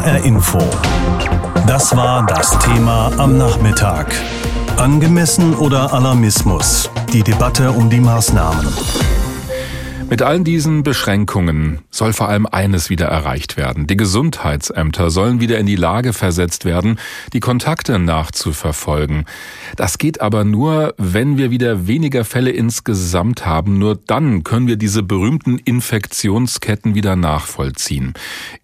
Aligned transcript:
HR 0.00 0.24
Info. 0.24 0.58
Das 1.66 1.94
war 1.94 2.24
das 2.24 2.58
Thema 2.60 3.12
am 3.18 3.36
Nachmittag. 3.36 4.06
Angemessen 4.78 5.54
oder 5.54 5.92
Alarmismus? 5.92 6.88
Die 7.12 7.22
Debatte 7.22 7.70
um 7.70 7.90
die 7.90 8.00
Maßnahmen. 8.00 8.66
Mit 10.10 10.22
allen 10.22 10.42
diesen 10.42 10.82
Beschränkungen 10.82 11.82
soll 11.88 12.12
vor 12.12 12.28
allem 12.28 12.44
eines 12.44 12.90
wieder 12.90 13.06
erreicht 13.06 13.56
werden. 13.56 13.86
Die 13.86 13.96
Gesundheitsämter 13.96 15.08
sollen 15.08 15.38
wieder 15.38 15.56
in 15.60 15.66
die 15.66 15.76
Lage 15.76 16.12
versetzt 16.12 16.64
werden, 16.64 16.98
die 17.32 17.38
Kontakte 17.38 17.96
nachzuverfolgen. 18.00 19.26
Das 19.76 19.98
geht 19.98 20.20
aber 20.20 20.42
nur, 20.42 20.94
wenn 20.98 21.38
wir 21.38 21.52
wieder 21.52 21.86
weniger 21.86 22.24
Fälle 22.24 22.50
insgesamt 22.50 23.46
haben. 23.46 23.78
Nur 23.78 23.94
dann 23.94 24.42
können 24.42 24.66
wir 24.66 24.74
diese 24.74 25.04
berühmten 25.04 25.58
Infektionsketten 25.58 26.96
wieder 26.96 27.14
nachvollziehen. 27.14 28.14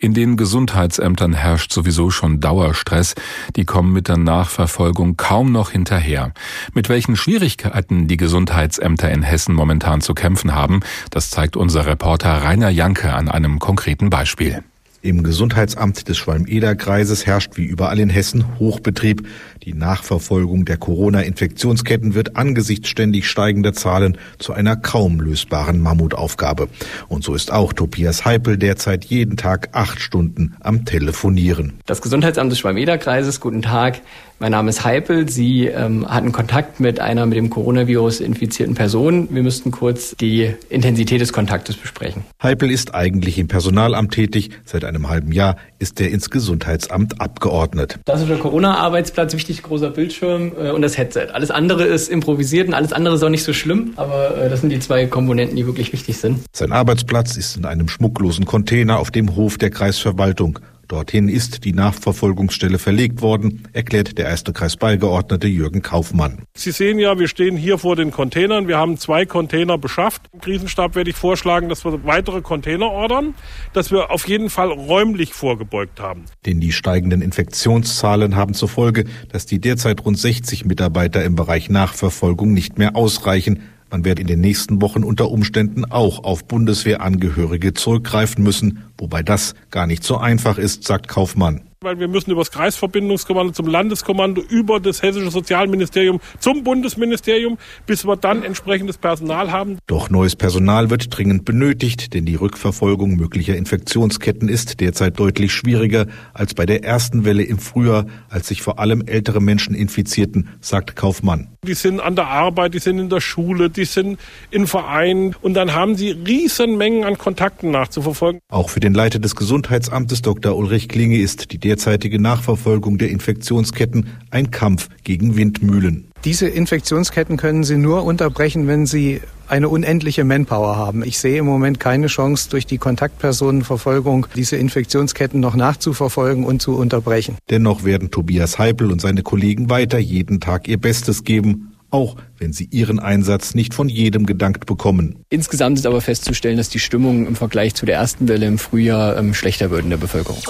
In 0.01 0.15
den 0.15 0.37
Gesundheitsämtern 0.37 1.33
herrscht 1.33 1.73
sowieso 1.73 2.11
schon 2.11 2.41
Dauerstress. 2.41 3.15
Die 3.55 3.65
kommen 3.65 3.93
mit 3.93 4.09
der 4.09 4.17
Nachverfolgung 4.17 5.17
kaum 5.17 5.53
noch 5.53 5.71
hinterher. 5.71 6.33
Mit 6.75 6.89
welchen 6.89 7.15
Schwierigkeiten 7.15 8.09
die 8.09 8.17
Gesundheitsämter 8.17 9.13
in 9.13 9.23
Hessen 9.23 9.55
momentan 9.55 10.01
zu 10.01 10.13
kämpfen 10.13 10.53
haben, 10.53 10.81
das 11.11 11.36
zeigt 11.37 11.59
unser 11.59 11.85
Reporter 11.85 12.45
Rainer 12.45 12.71
Janke 12.71 13.13
an 13.13 13.29
einem 13.29 13.59
konkreten 13.59 14.09
Beispiel. 14.09 14.65
Im 15.03 15.23
Gesundheitsamt 15.23 16.09
des 16.09 16.17
Schwalm-Eder-Kreises 16.17 17.27
herrscht 17.27 17.57
wie 17.57 17.65
überall 17.65 17.99
in 18.01 18.09
Hessen 18.09 18.59
Hochbetrieb. 18.59 19.27
Die 19.63 19.75
Nachverfolgung 19.75 20.65
der 20.65 20.79
Corona-Infektionsketten 20.79 22.15
wird 22.15 22.37
angesichts 22.37 22.89
ständig 22.89 23.29
steigender 23.29 23.73
Zahlen 23.73 24.17
zu 24.39 24.53
einer 24.53 24.77
kaum 24.77 25.21
lösbaren 25.21 25.81
Mammutaufgabe. 25.81 26.69
Und 27.09 27.25
so 27.25 27.35
ist 27.35 27.53
auch 27.53 27.73
Tobias 27.73 28.25
Heipel 28.25 28.57
derzeit 28.57 29.05
jeden 29.05 29.37
Tag 29.37 29.71
acht 29.73 30.01
Stunden 30.01 30.57
am 30.61 30.85
Telefonieren. 30.85 31.75
Das 31.87 32.03
Gesundheitsamt 32.03 32.51
des 32.51 32.59
Schwalm-Eder-Kreises, 32.59 33.41
guten 33.41 33.63
Tag. 33.63 34.01
Mein 34.39 34.53
Name 34.53 34.69
ist 34.69 34.85
Heipel. 34.85 35.31
Sie 35.31 35.65
ähm, 35.65 36.07
hatten 36.07 36.31
Kontakt 36.31 36.79
mit 36.79 37.01
einer 37.01 37.25
mit 37.25 37.39
dem 37.39 37.49
Coronavirus 37.49 38.21
infizierten 38.21 38.75
Person. 38.75 39.29
Wir 39.31 39.43
müssten 39.43 39.71
kurz 39.71 40.15
die 40.15 40.55
Intensität 40.69 41.23
des 41.23 41.33
Kontaktes 41.33 41.77
besprechen. 41.77 42.23
Heipel 42.43 42.71
ist 42.71 42.95
eigentlich 42.95 43.39
im 43.39 43.49
Personalamt 43.49 44.13
tätig. 44.13 44.51
Seit 44.67 44.85
einem 44.97 45.09
halben 45.09 45.33
Jahr 45.33 45.57
ist 45.79 46.01
er 46.01 46.11
ins 46.11 46.31
Gesundheitsamt 46.31 47.21
abgeordnet. 47.21 47.99
Das 48.05 48.21
ist 48.21 48.29
der 48.29 48.39
Corona-Arbeitsplatz, 48.39 49.35
wichtig 49.35 49.63
großer 49.63 49.91
Bildschirm 49.91 50.53
äh, 50.59 50.71
und 50.71 50.83
das 50.83 50.97
Headset. 50.97 51.29
Alles 51.33 51.51
andere 51.51 51.85
ist 51.85 52.09
improvisiert 52.09 52.69
und 52.69 52.75
alles 52.75 52.93
andere 52.93 53.15
ist 53.15 53.23
auch 53.23 53.29
nicht 53.29 53.45
so 53.45 53.53
schlimm, 53.53 53.93
aber 53.97 54.37
äh, 54.37 54.49
das 54.49 54.61
sind 54.61 54.71
die 54.71 54.81
zwei 54.81 55.07
Komponenten, 55.07 55.57
die 55.57 55.67
wirklich 55.67 55.93
wichtig 55.93 56.17
sind. 56.19 56.41
Sein 56.53 56.73
Arbeitsplatz 56.73 57.37
ist 57.37 57.57
in 57.57 57.65
einem 57.65 57.89
schmucklosen 57.89 58.45
Container 58.45 58.99
auf 58.99 59.11
dem 59.11 59.37
Hof 59.37 59.59
der 59.59 59.71
Kreisverwaltung. 59.71 60.61
Dorthin 60.89 61.29
ist 61.29 61.65
die 61.65 61.73
Nachverfolgungsstelle 61.73 62.79
verlegt 62.79 63.21
worden, 63.21 63.67
erklärt 63.73 64.19
der 64.19 64.27
erste 64.27 64.53
Kreisbeigeordnete 64.53 65.49
Jürgen 65.49 65.83
Kaufmann. 65.83 66.45
Sie 66.55 66.71
sehen 66.71 67.01
ja, 67.01 67.19
wir 67.19 67.27
stehen 67.27 67.57
hier 67.57 67.79
vor 67.79 67.97
den 67.97 68.13
Containern. 68.13 68.69
Wir 68.69 68.79
haben 68.79 68.97
zwei 68.97 69.27
Container 69.27 69.79
beschafft. 69.79 70.23
Im 70.33 70.41
Krisenstab 70.41 70.95
werde 70.95 71.11
ich 71.11 71.17
vorschlagen, 71.17 71.69
dass 71.69 71.85
wir 71.85 72.05
weitere 72.05 72.41
Container 72.41 72.87
ordern, 72.87 73.35
dass 73.73 73.91
wir 73.91 74.13
auf 74.13 74.29
jeden 74.29 74.49
Fall 74.49 74.71
räumlich 74.71 75.35
vorgebeugt 75.67 76.01
haben. 76.01 76.25
Denn 76.45 76.61
die 76.61 76.73
steigenden 76.73 77.23
Infektionszahlen 77.23 78.37
haben 78.37 78.55
zur 78.55 78.69
Folge, 78.69 79.05
dass 79.31 79.47
die 79.47 79.61
derzeit 79.61 80.05
rund 80.05 80.19
60 80.19 80.65
Mitarbeiter 80.65 81.25
im 81.25 81.35
Bereich 81.35 81.69
Nachverfolgung 81.69 82.53
nicht 82.53 82.79
mehr 82.79 82.97
ausreichen. 82.97 83.63
Man 83.91 84.05
wird 84.05 84.19
in 84.19 84.27
den 84.27 84.41
nächsten 84.41 84.81
Wochen 84.83 85.05
unter 85.05 85.31
Umständen 85.31 85.85
auch 85.85 86.25
auf 86.25 86.45
Bundeswehrangehörige 86.47 87.75
zurückgreifen 87.75 88.43
müssen, 88.43 88.85
wobei 88.99 89.23
das 89.23 89.55
gar 89.71 89.87
nicht 89.87 90.03
so 90.03 90.17
einfach 90.17 90.59
ist, 90.59 90.85
sagt 90.85 91.09
Kaufmann 91.09 91.63
weil 91.81 91.99
wir 91.99 92.09
müssen 92.09 92.31
über 92.31 92.41
das 92.41 92.51
Kreisverbindungskommando 92.51 93.53
zum 93.53 93.67
Landeskommando, 93.67 94.41
über 94.41 94.81
das 94.81 95.03
hessische 95.03 95.31
Sozialministerium 95.31 96.21
zum 96.39 96.65
Bundesministerium, 96.65 97.59
bis 97.87 98.07
wir 98.07 98.17
dann 98.17 98.43
entsprechendes 98.43 98.99
Personal 98.99 99.53
haben. 99.53 99.79
Doch 99.87 100.09
neues 100.09 100.37
Personal 100.37 100.91
wird 100.91 101.17
dringend 101.17 101.45
benötigt, 101.45 102.15
denn 102.15 102.25
die 102.25 102.35
Rückverfolgung 102.35 103.17
möglicher 103.17 103.57
Infektionsketten 103.57 104.49
ist 104.49 104.81
derzeit 104.81 105.19
deutlich 105.19 105.53
schwieriger 105.53 106.07
als 106.33 106.55
bei 106.55 106.67
der 106.67 106.85
ersten 106.85 107.25
Welle 107.25 107.43
im 107.43 107.59
Frühjahr, 107.59 108.07
als 108.29 108.49
sich 108.49 108.63
vor 108.63 108.79
allem 108.79 109.03
ältere 109.07 109.41
Menschen 109.41 109.75
infizierten, 109.75 110.49
sagt 110.61 110.97
Kaufmann. 110.97 111.49
Die 111.67 111.75
sind 111.75 112.01
an 112.01 112.17
der 112.17 112.29
Arbeit, 112.29 112.75
die 112.75 112.79
sind 112.79 112.99
in 112.99 113.11
der 113.11 113.21
Schule, 113.21 113.71
die 113.71 113.85
sind 113.85 114.19
in 114.51 114.67
Vereinen 114.67 115.35
und 115.43 115.55
dann 115.55 115.75
haben 115.75 115.97
sie 115.97 116.11
riesen 116.11 116.77
Mengen 116.79 117.05
an 117.05 117.19
Kontakten 117.19 117.71
nachzuverfolgen. 117.71 118.41
Auch 118.49 118.71
für 118.71 118.81
den 118.81 118.95
Leiter 118.95 119.19
des 119.19 119.37
Gesundheitsamtes 119.37 120.23
Dr. 120.23 120.57
Ulrich 120.57 120.89
Klinge 120.89 121.19
ist 121.19 121.53
die 121.53 121.59
derzeitige 121.77 122.19
Nachverfolgung 122.19 122.97
der 122.97 123.11
Infektionsketten 123.11 124.07
ein 124.31 124.51
Kampf 124.51 124.89
gegen 125.05 125.37
Windmühlen. 125.37 126.09
Diese 126.25 126.49
Infektionsketten 126.49 127.37
können 127.37 127.65
Sie 127.65 127.77
nur 127.77 128.05
unterbrechen, 128.05 128.67
wenn 128.67 128.87
Sie 128.87 129.21
eine 129.47 129.69
unendliche 129.69 130.25
Manpower 130.25 130.77
haben. 130.77 131.05
Ich 131.05 131.19
sehe 131.19 131.39
im 131.39 131.45
Moment 131.45 131.79
keine 131.79 132.07
Chance, 132.07 132.49
durch 132.49 132.65
die 132.65 132.79
Kontaktpersonenverfolgung 132.79 134.27
diese 134.35 134.57
Infektionsketten 134.57 135.39
noch 135.39 135.55
nachzuverfolgen 135.55 136.45
und 136.45 136.63
zu 136.63 136.77
unterbrechen. 136.77 137.37
Dennoch 137.51 137.85
werden 137.85 138.11
Tobias 138.11 138.59
Heipel 138.59 138.91
und 138.91 139.03
seine 139.03 139.23
Kollegen 139.23 139.69
weiter 139.69 139.99
jeden 139.99 140.41
Tag 140.41 140.69
ihr 140.69 140.79
Bestes 140.79 141.25
geben, 141.25 141.73
auch 141.91 142.17
wenn 142.39 142.53
sie 142.53 142.69
ihren 142.71 142.99
Einsatz 142.99 143.55
nicht 143.55 143.75
von 143.75 143.89
jedem 143.89 144.25
gedankt 144.25 144.65
bekommen. 144.67 145.17
Insgesamt 145.29 145.79
ist 145.79 145.87
aber 145.87 146.01
festzustellen, 146.01 146.57
dass 146.57 146.71
die 146.71 146.79
Stimmung 146.79 147.27
im 147.27 147.37
Vergleich 147.37 147.75
zu 147.75 147.85
der 147.87 147.97
ersten 147.97 148.29
Welle 148.29 148.47
im 148.47 148.59
Frühjahr 148.59 149.17
ähm, 149.19 149.35
schlechter 149.35 149.71
wird 149.71 149.85
in 149.85 149.91
der 149.91 149.99
Bevölkerung. 149.99 150.43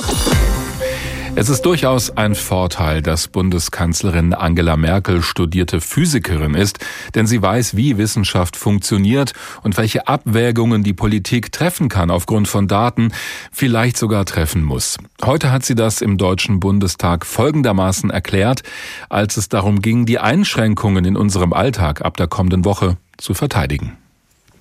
Es 1.39 1.51
ist 1.51 1.67
durchaus 1.67 2.17
ein 2.17 2.35
Vorteil, 2.35 3.03
dass 3.03 3.29
Bundeskanzlerin 3.29 4.33
Angela 4.33 4.79
Merkel 4.79 5.21
studierte 5.21 5.83
Physikerin 5.83 6.55
ist, 6.55 6.79
denn 7.15 7.27
sie 7.27 7.43
weiß, 7.43 7.77
wie 7.77 7.99
Wissenschaft 7.99 8.57
funktioniert 8.57 9.35
und 9.63 9.77
welche 9.77 10.09
Abwägungen 10.09 10.83
die 10.83 10.95
Politik 10.95 11.53
treffen 11.53 11.91
kann 11.91 12.11
aufgrund 12.11 12.49
von 12.49 12.69
Daten, 12.69 13.13
vielleicht 13.53 13.99
sogar 13.99 14.25
treffen 14.25 14.65
muss. 14.65 14.97
Heute 15.23 15.53
hat 15.53 15.63
sie 15.67 15.75
das 15.75 16.01
im 16.01 16.17
Deutschen 16.17 16.59
Bundestag 16.59 17.27
folgendermaßen 17.27 18.09
erklärt, 18.09 18.63
als 19.11 19.37
es 19.37 19.51
darum 19.51 19.83
ging, 19.83 20.07
die 20.07 20.19
Einschränkungen 20.19 21.05
in 21.05 21.19
unserem 21.19 21.53
Alltag 21.53 22.03
ab 22.03 22.17
der 22.17 22.29
kommenden 22.29 22.65
Woche 22.65 22.97
zu 23.19 23.35
verteidigen. 23.35 23.99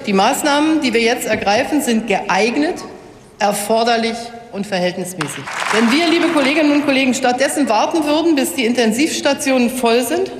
Die 0.06 0.14
Maßnahmen, 0.14 0.82
die 0.82 0.94
wir 0.94 1.02
jetzt 1.02 1.26
ergreifen, 1.26 1.82
sind 1.82 2.08
geeignet, 2.08 2.84
erforderlich 3.40 4.18
und 4.52 4.66
verhältnismäßig. 4.66 5.44
Wenn 5.74 5.92
wir, 5.92 6.08
liebe 6.08 6.30
Kolleginnen 6.30 6.72
und 6.72 6.86
Kollegen, 6.86 7.14
stattdessen 7.14 7.68
warten 7.68 8.06
würden, 8.06 8.36
bis 8.36 8.54
die 8.54 8.66
Intensivstationen 8.66 9.70
voll 9.70 10.04
sind, 10.04 10.32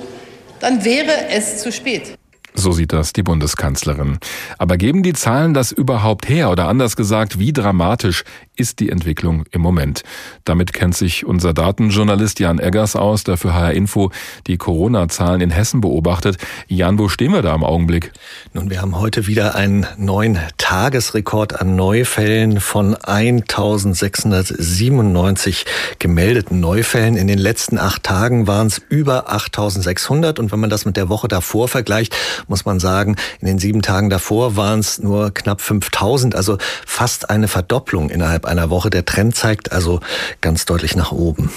dann 0.60 0.84
wäre 0.84 1.28
es 1.28 1.58
zu 1.58 1.70
spät. 1.70 2.15
So 2.58 2.72
sieht 2.72 2.94
das 2.94 3.12
die 3.12 3.22
Bundeskanzlerin. 3.22 4.16
Aber 4.56 4.78
geben 4.78 5.02
die 5.02 5.12
Zahlen 5.12 5.52
das 5.52 5.72
überhaupt 5.72 6.26
her? 6.26 6.50
Oder 6.50 6.68
anders 6.68 6.96
gesagt, 6.96 7.38
wie 7.38 7.52
dramatisch 7.52 8.24
ist 8.56 8.80
die 8.80 8.88
Entwicklung 8.88 9.44
im 9.50 9.60
Moment? 9.60 10.04
Damit 10.44 10.72
kennt 10.72 10.96
sich 10.96 11.26
unser 11.26 11.52
Datenjournalist 11.52 12.40
Jan 12.40 12.58
Eggers 12.58 12.96
aus, 12.96 13.24
der 13.24 13.36
für 13.36 13.52
HR 13.52 13.72
Info 13.72 14.10
die 14.46 14.56
Corona-Zahlen 14.56 15.42
in 15.42 15.50
Hessen 15.50 15.82
beobachtet. 15.82 16.38
Jan, 16.66 16.98
wo 16.98 17.10
stehen 17.10 17.32
wir 17.32 17.42
da 17.42 17.54
im 17.54 17.62
Augenblick? 17.62 18.12
Nun, 18.54 18.70
wir 18.70 18.80
haben 18.80 18.98
heute 18.98 19.26
wieder 19.26 19.54
einen 19.54 19.86
neuen 19.98 20.38
Tagesrekord 20.56 21.60
an 21.60 21.76
Neufällen 21.76 22.60
von 22.60 22.94
1697 22.94 25.66
gemeldeten 25.98 26.60
Neufällen. 26.60 27.16
In 27.16 27.26
den 27.26 27.38
letzten 27.38 27.78
acht 27.78 28.02
Tagen 28.02 28.46
waren 28.46 28.68
es 28.68 28.80
über 28.88 29.30
8600. 29.30 30.38
Und 30.38 30.52
wenn 30.52 30.60
man 30.60 30.70
das 30.70 30.86
mit 30.86 30.96
der 30.96 31.10
Woche 31.10 31.28
davor 31.28 31.68
vergleicht, 31.68 32.16
muss 32.48 32.64
man 32.64 32.80
sagen, 32.80 33.16
in 33.40 33.46
den 33.46 33.58
sieben 33.58 33.82
Tagen 33.82 34.10
davor 34.10 34.56
waren 34.56 34.80
es 34.80 34.98
nur 34.98 35.32
knapp 35.32 35.60
5000, 35.60 36.34
also 36.34 36.58
fast 36.86 37.30
eine 37.30 37.48
Verdopplung 37.48 38.10
innerhalb 38.10 38.44
einer 38.44 38.70
Woche. 38.70 38.90
Der 38.90 39.04
Trend 39.04 39.34
zeigt 39.34 39.72
also 39.72 40.00
ganz 40.40 40.64
deutlich 40.64 40.96
nach 40.96 41.12
oben. 41.12 41.50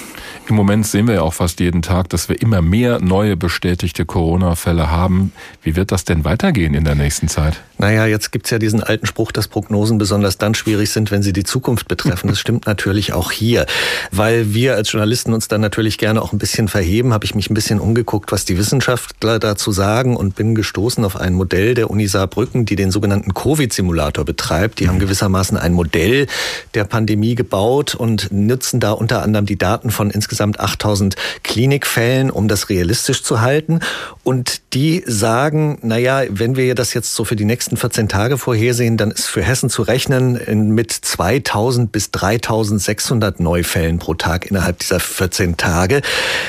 Im 0.49 0.55
Moment 0.55 0.87
sehen 0.87 1.05
wir 1.05 1.13
ja 1.13 1.21
auch 1.21 1.35
fast 1.35 1.59
jeden 1.59 1.83
Tag, 1.83 2.09
dass 2.09 2.27
wir 2.27 2.41
immer 2.41 2.63
mehr 2.63 2.99
neue 2.99 3.37
bestätigte 3.37 4.03
Corona-Fälle 4.03 4.89
haben. 4.89 5.31
Wie 5.61 5.75
wird 5.75 5.91
das 5.91 6.05
denn 6.05 6.25
weitergehen 6.25 6.73
in 6.73 6.85
der 6.85 6.95
nächsten 6.95 7.27
Zeit? 7.27 7.61
Naja, 7.77 8.07
jetzt 8.07 8.31
gibt's 8.31 8.49
ja 8.49 8.57
diesen 8.57 8.81
alten 8.81 9.05
Spruch, 9.05 9.31
dass 9.31 9.47
Prognosen 9.47 9.99
besonders 9.99 10.39
dann 10.39 10.55
schwierig 10.55 10.89
sind, 10.89 11.11
wenn 11.11 11.21
sie 11.21 11.33
die 11.33 11.43
Zukunft 11.43 11.87
betreffen. 11.87 12.27
Das 12.27 12.39
stimmt 12.39 12.65
natürlich 12.65 13.13
auch 13.13 13.31
hier. 13.31 13.67
Weil 14.11 14.53
wir 14.53 14.73
als 14.73 14.91
Journalisten 14.91 15.33
uns 15.33 15.47
dann 15.47 15.61
natürlich 15.61 15.99
gerne 15.99 16.19
auch 16.19 16.33
ein 16.33 16.39
bisschen 16.39 16.67
verheben, 16.67 17.13
habe 17.13 17.25
ich 17.25 17.35
mich 17.35 17.51
ein 17.51 17.53
bisschen 17.53 17.79
umgeguckt, 17.79 18.31
was 18.31 18.43
die 18.43 18.57
Wissenschaftler 18.57 19.37
dazu 19.37 19.71
sagen 19.71 20.17
und 20.17 20.35
bin 20.35 20.55
gestoßen 20.55 21.05
auf 21.05 21.15
ein 21.15 21.35
Modell 21.35 21.75
der 21.75 21.91
Uni 21.91 22.07
Saarbrücken, 22.07 22.65
die 22.65 22.75
den 22.75 22.89
sogenannten 22.89 23.35
Covid-Simulator 23.35 24.25
betreibt. 24.25 24.79
Die 24.79 24.89
haben 24.89 24.99
gewissermaßen 24.99 25.57
ein 25.57 25.73
Modell 25.73 26.25
der 26.73 26.85
Pandemie 26.85 27.35
gebaut 27.35 27.93
und 27.93 28.29
nutzen 28.31 28.79
da 28.79 28.93
unter 28.93 29.21
anderem 29.21 29.45
die 29.45 29.57
Daten 29.57 29.91
von 29.91 30.09
insgesamt 30.09 30.38
8000 30.41 31.15
Klinikfällen, 31.43 32.31
um 32.31 32.47
das 32.47 32.69
realistisch 32.69 33.23
zu 33.23 33.41
halten. 33.41 33.79
Und 34.23 34.73
die 34.73 35.03
sagen, 35.07 35.79
naja, 35.81 36.23
wenn 36.29 36.55
wir 36.55 36.75
das 36.75 36.93
jetzt 36.93 37.15
so 37.15 37.25
für 37.25 37.35
die 37.35 37.45
nächsten 37.45 37.77
14 37.77 38.07
Tage 38.07 38.37
vorhersehen, 38.37 38.97
dann 38.97 39.11
ist 39.11 39.25
für 39.25 39.41
Hessen 39.41 39.69
zu 39.69 39.81
rechnen 39.81 40.73
mit 40.73 40.91
2000 40.91 41.91
bis 41.91 42.11
3600 42.11 43.39
Neufällen 43.39 43.99
pro 43.99 44.13
Tag 44.13 44.45
innerhalb 44.45 44.79
dieser 44.79 44.99
14 44.99 45.57
Tage. 45.57 46.01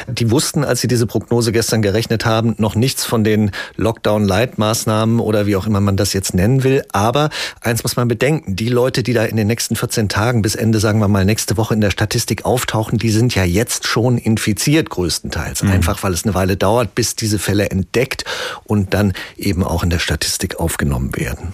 Die 0.09 0.31
wussten, 0.31 0.65
als 0.65 0.81
sie 0.81 0.89
diese 0.89 1.07
Prognose 1.07 1.53
gestern 1.53 1.83
gerechnet 1.83 2.25
haben, 2.25 2.55
noch 2.59 2.75
nichts 2.75 3.05
von 3.05 3.25
den 3.25 3.51
Lockdown-Light-Maßnahmen 3.77 5.21
oder 5.21 5.47
wie 5.47 5.57
auch 5.57 5.67
immer 5.67 5.81
man 5.81 5.97
das 5.97 6.13
jetzt 6.13 6.35
nennen 6.35 6.65
will. 6.65 6.85
Aber 6.93 7.31
eins 7.61 7.83
muss 7.83 7.97
man 7.97 8.09
bedenken, 8.09 8.57
die 8.57 8.69
Leute, 8.69 9.03
die 9.03 9.13
da 9.13 9.25
in 9.25 9.37
den 9.37 9.47
nächsten 9.47 9.77
14 9.77 10.09
Tagen 10.09 10.43
bis 10.43 10.55
Ende, 10.55 10.81
sagen 10.81 11.01
wir 11.01 11.09
mal, 11.09 11.25
nächste 11.25 11.57
Woche 11.57 11.75
in 11.75 11.81
der 11.81 11.91
Statistik 11.91 12.45
auftauchen, 12.45 12.99
die 12.99 13.11
sind 13.11 13.35
ja 13.35 13.45
jetzt 13.45 13.80
schon 13.87 14.19
infiziert 14.19 14.91
größtenteils. 14.91 15.63
Mhm. 15.63 15.73
Einfach 15.73 16.03
weil 16.03 16.13
es 16.13 16.25
eine 16.25 16.35
Weile 16.35 16.57
dauert, 16.57 16.95
bis 16.95 17.17
diese 17.17 17.39
Fälle 17.39 17.71
entdeckt 17.71 18.25
und 18.65 18.95
dann 18.95 19.13
eben 19.37 19.65
auch 19.65 19.83
in 19.83 19.91
der 19.91 19.99
Statistik 19.99 20.61
aufgenommen 20.61 21.17
werden. 21.17 21.53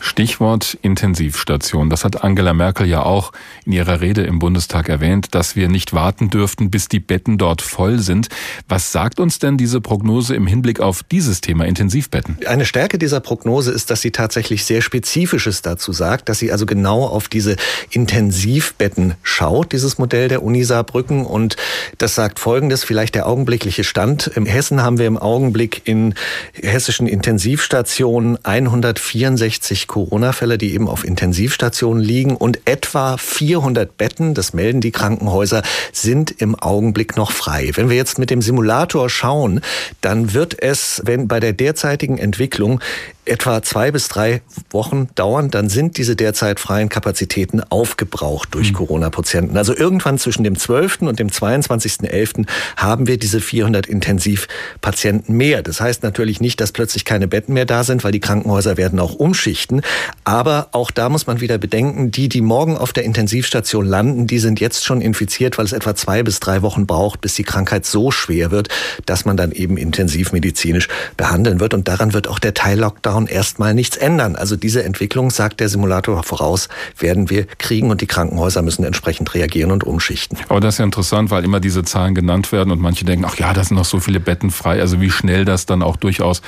Stichwort 0.00 0.78
Intensivstation. 0.82 1.90
Das 1.90 2.04
hat 2.04 2.24
Angela 2.24 2.54
Merkel 2.54 2.86
ja 2.86 3.02
auch 3.02 3.32
in 3.66 3.72
ihrer 3.72 4.00
Rede 4.00 4.22
im 4.22 4.38
Bundestag 4.38 4.88
erwähnt, 4.88 5.34
dass 5.34 5.56
wir 5.56 5.68
nicht 5.68 5.92
warten 5.92 6.30
dürften, 6.30 6.70
bis 6.70 6.88
die 6.88 7.00
Betten 7.00 7.38
dort 7.38 7.62
voll 7.62 7.98
sind. 7.98 8.28
Was 8.68 8.92
sagt 8.92 9.20
uns 9.20 9.38
denn 9.38 9.58
diese 9.58 9.80
Prognose 9.80 10.34
im 10.34 10.46
Hinblick 10.46 10.80
auf 10.80 11.02
dieses 11.02 11.42
Thema 11.42 11.66
Intensivbetten? 11.66 12.38
Eine 12.46 12.64
Stärke 12.64 12.98
dieser 12.98 13.20
Prognose 13.20 13.70
ist, 13.70 13.90
dass 13.90 14.00
sie 14.00 14.10
tatsächlich 14.10 14.64
sehr 14.64 14.80
Spezifisches 14.80 15.60
dazu 15.62 15.92
sagt, 15.92 16.28
dass 16.28 16.38
sie 16.38 16.50
also 16.50 16.64
genau 16.64 17.04
auf 17.04 17.28
diese 17.28 17.56
Intensivbetten 17.90 19.14
schaut, 19.22 19.72
dieses 19.72 19.98
Modell 19.98 20.28
der 20.28 20.42
Uni 20.42 20.64
Saarbrücken. 20.64 21.26
Und 21.26 21.56
das 21.98 22.14
sagt 22.14 22.38
Folgendes, 22.38 22.84
vielleicht 22.84 23.14
der 23.14 23.26
augenblickliche 23.26 23.84
Stand. 23.84 24.28
In 24.28 24.46
Hessen 24.46 24.82
haben 24.82 24.98
wir 24.98 25.06
im 25.06 25.18
Augenblick 25.18 25.82
in 25.84 26.14
hessischen 26.54 27.06
Intensivstationen 27.06 28.42
164 28.44 29.89
Corona-Fälle, 29.90 30.56
die 30.56 30.72
eben 30.72 30.88
auf 30.88 31.04
Intensivstationen 31.04 32.00
liegen 32.00 32.36
und 32.36 32.60
etwa 32.64 33.16
400 33.16 33.98
Betten, 33.98 34.34
das 34.34 34.54
melden 34.54 34.80
die 34.80 34.92
Krankenhäuser, 34.92 35.64
sind 35.92 36.30
im 36.30 36.54
Augenblick 36.54 37.16
noch 37.16 37.32
frei. 37.32 37.72
Wenn 37.74 37.90
wir 37.90 37.96
jetzt 37.96 38.16
mit 38.16 38.30
dem 38.30 38.40
Simulator 38.40 39.10
schauen, 39.10 39.60
dann 40.00 40.32
wird 40.32 40.62
es, 40.62 41.02
wenn 41.04 41.26
bei 41.26 41.40
der 41.40 41.52
derzeitigen 41.52 42.18
Entwicklung 42.18 42.80
etwa 43.30 43.62
zwei 43.62 43.90
bis 43.90 44.08
drei 44.08 44.42
Wochen 44.70 45.08
dauern, 45.14 45.50
dann 45.50 45.68
sind 45.68 45.96
diese 45.96 46.16
derzeit 46.16 46.58
freien 46.58 46.88
Kapazitäten 46.88 47.60
aufgebraucht 47.60 48.48
durch 48.52 48.72
mhm. 48.72 48.76
Corona-Patienten. 48.76 49.56
Also 49.56 49.74
irgendwann 49.76 50.18
zwischen 50.18 50.42
dem 50.42 50.58
12. 50.58 51.02
und 51.02 51.18
dem 51.18 51.28
22.11. 51.28 52.46
haben 52.76 53.06
wir 53.06 53.18
diese 53.18 53.40
400 53.40 53.86
Intensivpatienten 53.86 55.36
mehr. 55.36 55.62
Das 55.62 55.80
heißt 55.80 56.02
natürlich 56.02 56.40
nicht, 56.40 56.60
dass 56.60 56.72
plötzlich 56.72 57.04
keine 57.04 57.28
Betten 57.28 57.54
mehr 57.54 57.66
da 57.66 57.84
sind, 57.84 58.02
weil 58.02 58.12
die 58.12 58.20
Krankenhäuser 58.20 58.76
werden 58.76 58.98
auch 58.98 59.14
umschichten. 59.14 59.82
Aber 60.24 60.68
auch 60.72 60.90
da 60.90 61.08
muss 61.08 61.26
man 61.26 61.40
wieder 61.40 61.58
bedenken, 61.58 62.10
die, 62.10 62.28
die 62.28 62.40
morgen 62.40 62.76
auf 62.76 62.92
der 62.92 63.04
Intensivstation 63.04 63.86
landen, 63.86 64.26
die 64.26 64.38
sind 64.38 64.60
jetzt 64.60 64.84
schon 64.84 65.00
infiziert, 65.00 65.56
weil 65.56 65.66
es 65.66 65.72
etwa 65.72 65.94
zwei 65.94 66.22
bis 66.22 66.40
drei 66.40 66.62
Wochen 66.62 66.86
braucht, 66.86 67.20
bis 67.20 67.34
die 67.34 67.44
Krankheit 67.44 67.86
so 67.86 68.10
schwer 68.10 68.50
wird, 68.50 68.68
dass 69.06 69.24
man 69.24 69.36
dann 69.36 69.52
eben 69.52 69.76
intensivmedizinisch 69.76 70.88
behandeln 71.16 71.60
wird. 71.60 71.74
Und 71.74 71.86
daran 71.86 72.12
wird 72.12 72.26
auch 72.26 72.40
der 72.40 72.54
Teil-Lockdown 72.54 73.19
Lockdown 73.19 73.19
erstmal 73.26 73.74
nichts 73.74 73.96
ändern. 73.96 74.36
Also 74.36 74.56
diese 74.56 74.84
Entwicklung, 74.84 75.30
sagt 75.30 75.60
der 75.60 75.68
Simulator 75.68 76.22
voraus, 76.22 76.68
werden 76.98 77.30
wir 77.30 77.46
kriegen 77.58 77.90
und 77.90 78.00
die 78.00 78.06
Krankenhäuser 78.06 78.62
müssen 78.62 78.84
entsprechend 78.84 79.34
reagieren 79.34 79.70
und 79.70 79.84
umschichten. 79.84 80.38
Aber 80.48 80.60
das 80.60 80.74
ist 80.74 80.78
ja 80.78 80.84
interessant, 80.84 81.30
weil 81.30 81.44
immer 81.44 81.60
diese 81.60 81.82
Zahlen 81.84 82.14
genannt 82.14 82.52
werden 82.52 82.70
und 82.70 82.80
manche 82.80 83.04
denken, 83.04 83.24
ach 83.26 83.36
ja, 83.36 83.52
da 83.52 83.64
sind 83.64 83.76
noch 83.76 83.84
so 83.84 84.00
viele 84.00 84.20
Betten 84.20 84.50
frei. 84.50 84.80
Also 84.80 85.00
wie 85.00 85.10
schnell 85.10 85.44
das 85.44 85.66
dann 85.66 85.82
auch 85.82 85.96
durchaus 85.96 86.42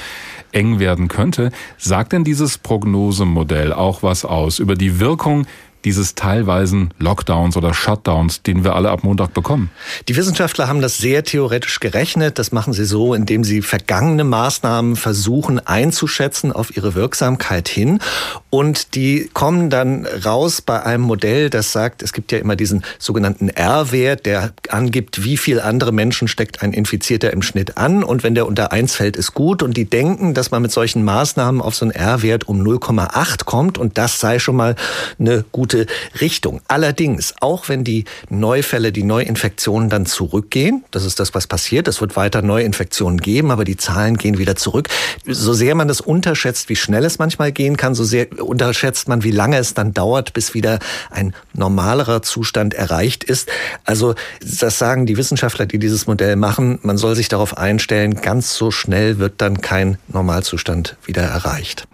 eng 0.52 0.78
werden 0.78 1.08
könnte. 1.08 1.50
Sagt 1.78 2.12
denn 2.12 2.24
dieses 2.24 2.58
Prognosemodell 2.58 3.72
auch 3.72 4.02
was 4.02 4.24
aus 4.24 4.58
über 4.58 4.74
die 4.74 5.00
Wirkung 5.00 5.46
dieses 5.84 6.14
teilweisen 6.14 6.92
Lockdowns 6.98 7.56
oder 7.56 7.74
Shutdowns, 7.74 8.42
den 8.42 8.64
wir 8.64 8.74
alle 8.74 8.90
ab 8.90 9.04
Montag 9.04 9.34
bekommen? 9.34 9.70
Die 10.08 10.16
Wissenschaftler 10.16 10.68
haben 10.68 10.80
das 10.80 10.98
sehr 10.98 11.24
theoretisch 11.24 11.80
gerechnet. 11.80 12.38
Das 12.38 12.52
machen 12.52 12.72
sie 12.72 12.84
so, 12.84 13.14
indem 13.14 13.44
sie 13.44 13.62
vergangene 13.62 14.24
Maßnahmen 14.24 14.96
versuchen 14.96 15.58
einzuschätzen 15.58 16.52
auf 16.52 16.76
ihre 16.76 16.94
Wirksamkeit 16.94 17.68
hin. 17.68 17.98
Und 18.50 18.94
die 18.94 19.30
kommen 19.32 19.70
dann 19.70 20.06
raus 20.06 20.60
bei 20.60 20.82
einem 20.82 21.04
Modell, 21.04 21.50
das 21.50 21.72
sagt, 21.72 22.02
es 22.02 22.12
gibt 22.12 22.32
ja 22.32 22.38
immer 22.38 22.56
diesen 22.56 22.84
sogenannten 22.98 23.48
R-Wert, 23.48 24.26
der 24.26 24.52
angibt, 24.68 25.24
wie 25.24 25.36
viel 25.36 25.60
andere 25.60 25.92
Menschen 25.92 26.28
steckt 26.28 26.62
ein 26.62 26.72
Infizierter 26.72 27.32
im 27.32 27.42
Schnitt 27.42 27.76
an. 27.76 28.04
Und 28.04 28.22
wenn 28.22 28.34
der 28.34 28.46
unter 28.46 28.72
eins 28.72 28.94
fällt, 28.94 29.16
ist 29.16 29.34
gut. 29.34 29.62
Und 29.62 29.76
die 29.76 29.84
denken, 29.84 30.34
dass 30.34 30.50
man 30.50 30.62
mit 30.62 30.72
solchen 30.72 31.04
Maßnahmen 31.04 31.60
auf 31.60 31.74
so 31.74 31.84
einen 31.84 31.92
R-Wert 31.92 32.48
um 32.48 32.60
0,8 32.60 33.44
kommt. 33.44 33.78
Und 33.78 33.98
das 33.98 34.20
sei 34.20 34.38
schon 34.38 34.56
mal 34.56 34.76
eine 35.18 35.44
gute 35.50 35.71
gute 35.72 35.86
Richtung. 36.20 36.60
Allerdings, 36.68 37.34
auch 37.40 37.68
wenn 37.68 37.84
die 37.84 38.04
Neufälle, 38.28 38.92
die 38.92 39.04
Neuinfektionen 39.04 39.88
dann 39.88 40.06
zurückgehen, 40.06 40.84
das 40.90 41.04
ist 41.04 41.18
das, 41.18 41.34
was 41.34 41.46
passiert, 41.46 41.88
es 41.88 42.00
wird 42.00 42.16
weiter 42.16 42.42
Neuinfektionen 42.42 43.18
geben, 43.18 43.50
aber 43.50 43.64
die 43.64 43.76
Zahlen 43.76 44.18
gehen 44.18 44.38
wieder 44.38 44.56
zurück. 44.56 44.88
So 45.26 45.54
sehr 45.54 45.74
man 45.74 45.88
das 45.88 46.00
unterschätzt, 46.00 46.68
wie 46.68 46.76
schnell 46.76 47.04
es 47.04 47.18
manchmal 47.18 47.52
gehen 47.52 47.76
kann, 47.76 47.94
so 47.94 48.04
sehr 48.04 48.26
unterschätzt 48.42 49.08
man, 49.08 49.24
wie 49.24 49.30
lange 49.30 49.56
es 49.56 49.74
dann 49.74 49.94
dauert, 49.94 50.34
bis 50.34 50.54
wieder 50.54 50.78
ein 51.10 51.34
normalerer 51.54 52.22
Zustand 52.22 52.74
erreicht 52.74 53.24
ist. 53.24 53.48
Also 53.84 54.14
das 54.40 54.78
sagen 54.78 55.06
die 55.06 55.16
Wissenschaftler, 55.16 55.66
die 55.66 55.78
dieses 55.78 56.06
Modell 56.06 56.36
machen. 56.36 56.78
Man 56.82 56.98
soll 56.98 57.16
sich 57.16 57.28
darauf 57.28 57.56
einstellen, 57.56 58.20
ganz 58.20 58.54
so 58.54 58.70
schnell 58.70 59.18
wird 59.18 59.34
dann 59.38 59.60
kein 59.60 59.98
Normalzustand 60.08 60.96
wieder 61.06 61.22
erreicht. 61.22 61.86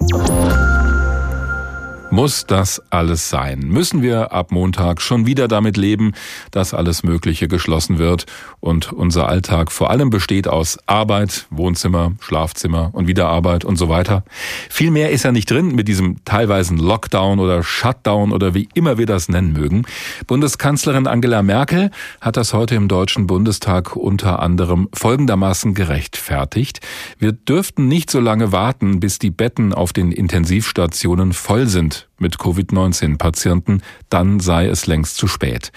Muss 2.10 2.46
das 2.46 2.82
alles 2.88 3.28
sein? 3.28 3.60
Müssen 3.60 4.00
wir 4.00 4.32
ab 4.32 4.50
Montag 4.50 5.02
schon 5.02 5.26
wieder 5.26 5.46
damit 5.46 5.76
leben, 5.76 6.14
dass 6.50 6.72
alles 6.72 7.02
Mögliche 7.02 7.48
geschlossen 7.48 7.98
wird 7.98 8.24
und 8.60 8.94
unser 8.94 9.28
Alltag 9.28 9.70
vor 9.70 9.90
allem 9.90 10.08
besteht 10.08 10.48
aus 10.48 10.78
Arbeit, 10.86 11.46
Wohnzimmer, 11.50 12.12
Schlafzimmer 12.20 12.90
und 12.94 13.08
wieder 13.08 13.28
Arbeit 13.28 13.66
und 13.66 13.76
so 13.76 13.90
weiter? 13.90 14.24
Viel 14.70 14.90
mehr 14.90 15.10
ist 15.10 15.24
ja 15.24 15.32
nicht 15.32 15.50
drin 15.50 15.74
mit 15.74 15.86
diesem 15.86 16.24
teilweisen 16.24 16.78
Lockdown 16.78 17.40
oder 17.40 17.62
Shutdown 17.62 18.32
oder 18.32 18.54
wie 18.54 18.70
immer 18.72 18.96
wir 18.96 19.06
das 19.06 19.28
nennen 19.28 19.52
mögen. 19.52 19.84
Bundeskanzlerin 20.26 21.06
Angela 21.06 21.42
Merkel 21.42 21.90
hat 22.22 22.38
das 22.38 22.54
heute 22.54 22.74
im 22.74 22.88
Deutschen 22.88 23.26
Bundestag 23.26 23.96
unter 23.96 24.40
anderem 24.40 24.88
folgendermaßen 24.94 25.74
gerechtfertigt. 25.74 26.80
Wir 27.18 27.32
dürften 27.32 27.86
nicht 27.86 28.10
so 28.10 28.18
lange 28.18 28.50
warten, 28.50 28.98
bis 28.98 29.18
die 29.18 29.30
Betten 29.30 29.74
auf 29.74 29.92
den 29.92 30.10
Intensivstationen 30.10 31.34
voll 31.34 31.66
sind 31.66 31.97
mit 32.18 32.38
Covid-19-Patienten, 32.38 33.82
dann 34.08 34.40
sei 34.40 34.66
es 34.66 34.86
längst 34.86 35.16
zu 35.16 35.26
spät. 35.26 35.72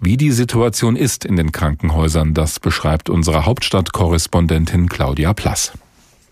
Wie 0.00 0.16
die 0.16 0.32
Situation 0.32 0.96
ist 0.96 1.24
in 1.24 1.36
den 1.36 1.52
Krankenhäusern, 1.52 2.34
das 2.34 2.60
beschreibt 2.60 3.10
unsere 3.10 3.46
Hauptstadtkorrespondentin 3.46 4.88
Claudia 4.88 5.34
Plass. 5.34 5.72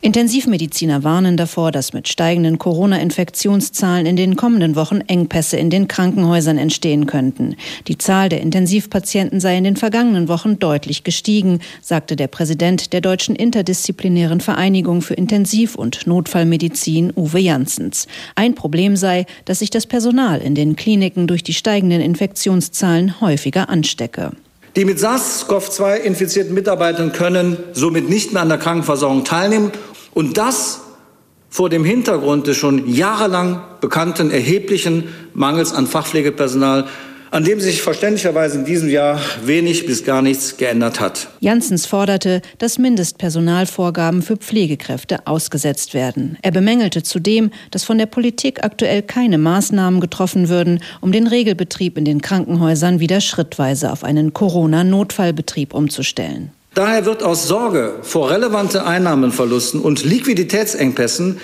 Intensivmediziner 0.05 1.03
warnen 1.03 1.39
davor, 1.39 1.73
dass 1.73 1.95
mit 1.95 2.09
steigenden 2.09 2.59
Corona-Infektionszahlen 2.59 4.05
in 4.05 4.17
den 4.17 4.37
kommenden 4.37 4.77
Wochen 4.77 5.01
Engpässe 5.01 5.57
in 5.57 5.71
den 5.71 5.89
Krankenhäusern 5.89 6.59
entstehen 6.59 7.07
könnten. 7.07 7.57
Die 7.89 7.97
Zahl 7.97 8.29
der 8.29 8.43
Intensivpatienten 8.43 9.41
sei 9.41 9.57
in 9.57 9.65
den 9.65 9.77
vergangenen 9.77 10.29
Wochen 10.29 10.59
deutlich 10.59 11.05
gestiegen, 11.05 11.61
sagte 11.81 12.17
der 12.17 12.27
Präsident 12.27 12.93
der 12.93 13.01
Deutschen 13.01 13.35
Interdisziplinären 13.35 14.43
Vereinigung 14.43 15.01
für 15.01 15.15
Intensiv- 15.15 15.75
und 15.75 16.07
Notfallmedizin 16.07 17.11
Uwe 17.17 17.39
Janssens. 17.39 18.07
Ein 18.35 18.55
Problem 18.55 18.97
sei, 18.97 19.25
dass 19.47 19.61
sich 19.61 19.71
das 19.71 19.87
Personal 19.87 20.43
in 20.43 20.55
den 20.55 20.77
Kliniken 20.77 21.27
durch 21.27 21.43
die 21.43 21.55
steigenden 21.55 22.03
Infektionszahlen 22.03 23.23
häufiger 23.23 23.71
anstecke. 23.71 24.33
Die 24.77 24.85
mit 24.85 24.99
SARS-CoV-2 24.99 25.99
infizierten 25.99 26.53
Mitarbeiter 26.53 27.09
können 27.11 27.57
somit 27.75 28.11
nicht 28.11 28.33
mehr 28.33 28.43
an 28.43 28.49
der 28.49 28.59
Krankenversorgung 28.59 29.23
teilnehmen 29.23 29.71
und 30.15 30.39
das 30.39 30.81
vor 31.51 31.69
dem 31.69 31.85
Hintergrund 31.85 32.47
des 32.47 32.57
schon 32.57 32.89
jahrelang 32.89 33.63
bekannten 33.81 34.31
erheblichen 34.31 35.09
Mangels 35.35 35.73
an 35.73 35.87
Fachpflegepersonal 35.87 36.87
an 37.35 37.43
dem 37.43 37.59
sich 37.59 37.83
verständlicherweise 37.83 38.59
in 38.59 38.65
diesem 38.65 38.89
Jahr 38.89 39.21
wenig 39.45 39.87
bis 39.87 40.05
gar 40.05 40.23
nichts 40.23 40.57
geändert 40.57 41.01
hat. 41.01 41.27
Janssens 41.41 41.85
forderte, 41.85 42.43
dass 42.59 42.79
Mindestpersonalvorgaben 42.79 44.23
für 44.23 44.37
Pflegekräfte 44.37 45.27
ausgesetzt 45.27 45.95
werden. 45.95 46.39
Er 46.43 46.53
bemängelte 46.53 47.03
zudem, 47.03 47.51
dass 47.73 47.83
von 47.83 47.99
der 47.99 48.07
Politik 48.07 48.63
aktuell 48.63 49.03
keine 49.03 49.39
Maßnahmen 49.39 49.99
getroffen 49.99 50.49
würden, 50.49 50.79
um 51.01 51.11
den 51.11 51.27
Regelbetrieb 51.27 51.99
in 51.99 52.05
den 52.05 52.23
Krankenhäusern 52.23 53.01
wieder 53.01 53.21
schrittweise 53.21 53.91
auf 53.91 54.05
einen 54.05 54.33
Corona-Notfallbetrieb 54.33 55.75
umzustellen. 55.75 56.53
Daher 56.75 57.07
wird 57.07 57.23
aus 57.23 57.47
Sorge 57.47 57.95
vor 58.03 58.31
relevante 58.31 58.85
Einnahmenverlusten 58.85 59.81
und 59.81 60.05
Liquiditätsengpässen 60.05 61.39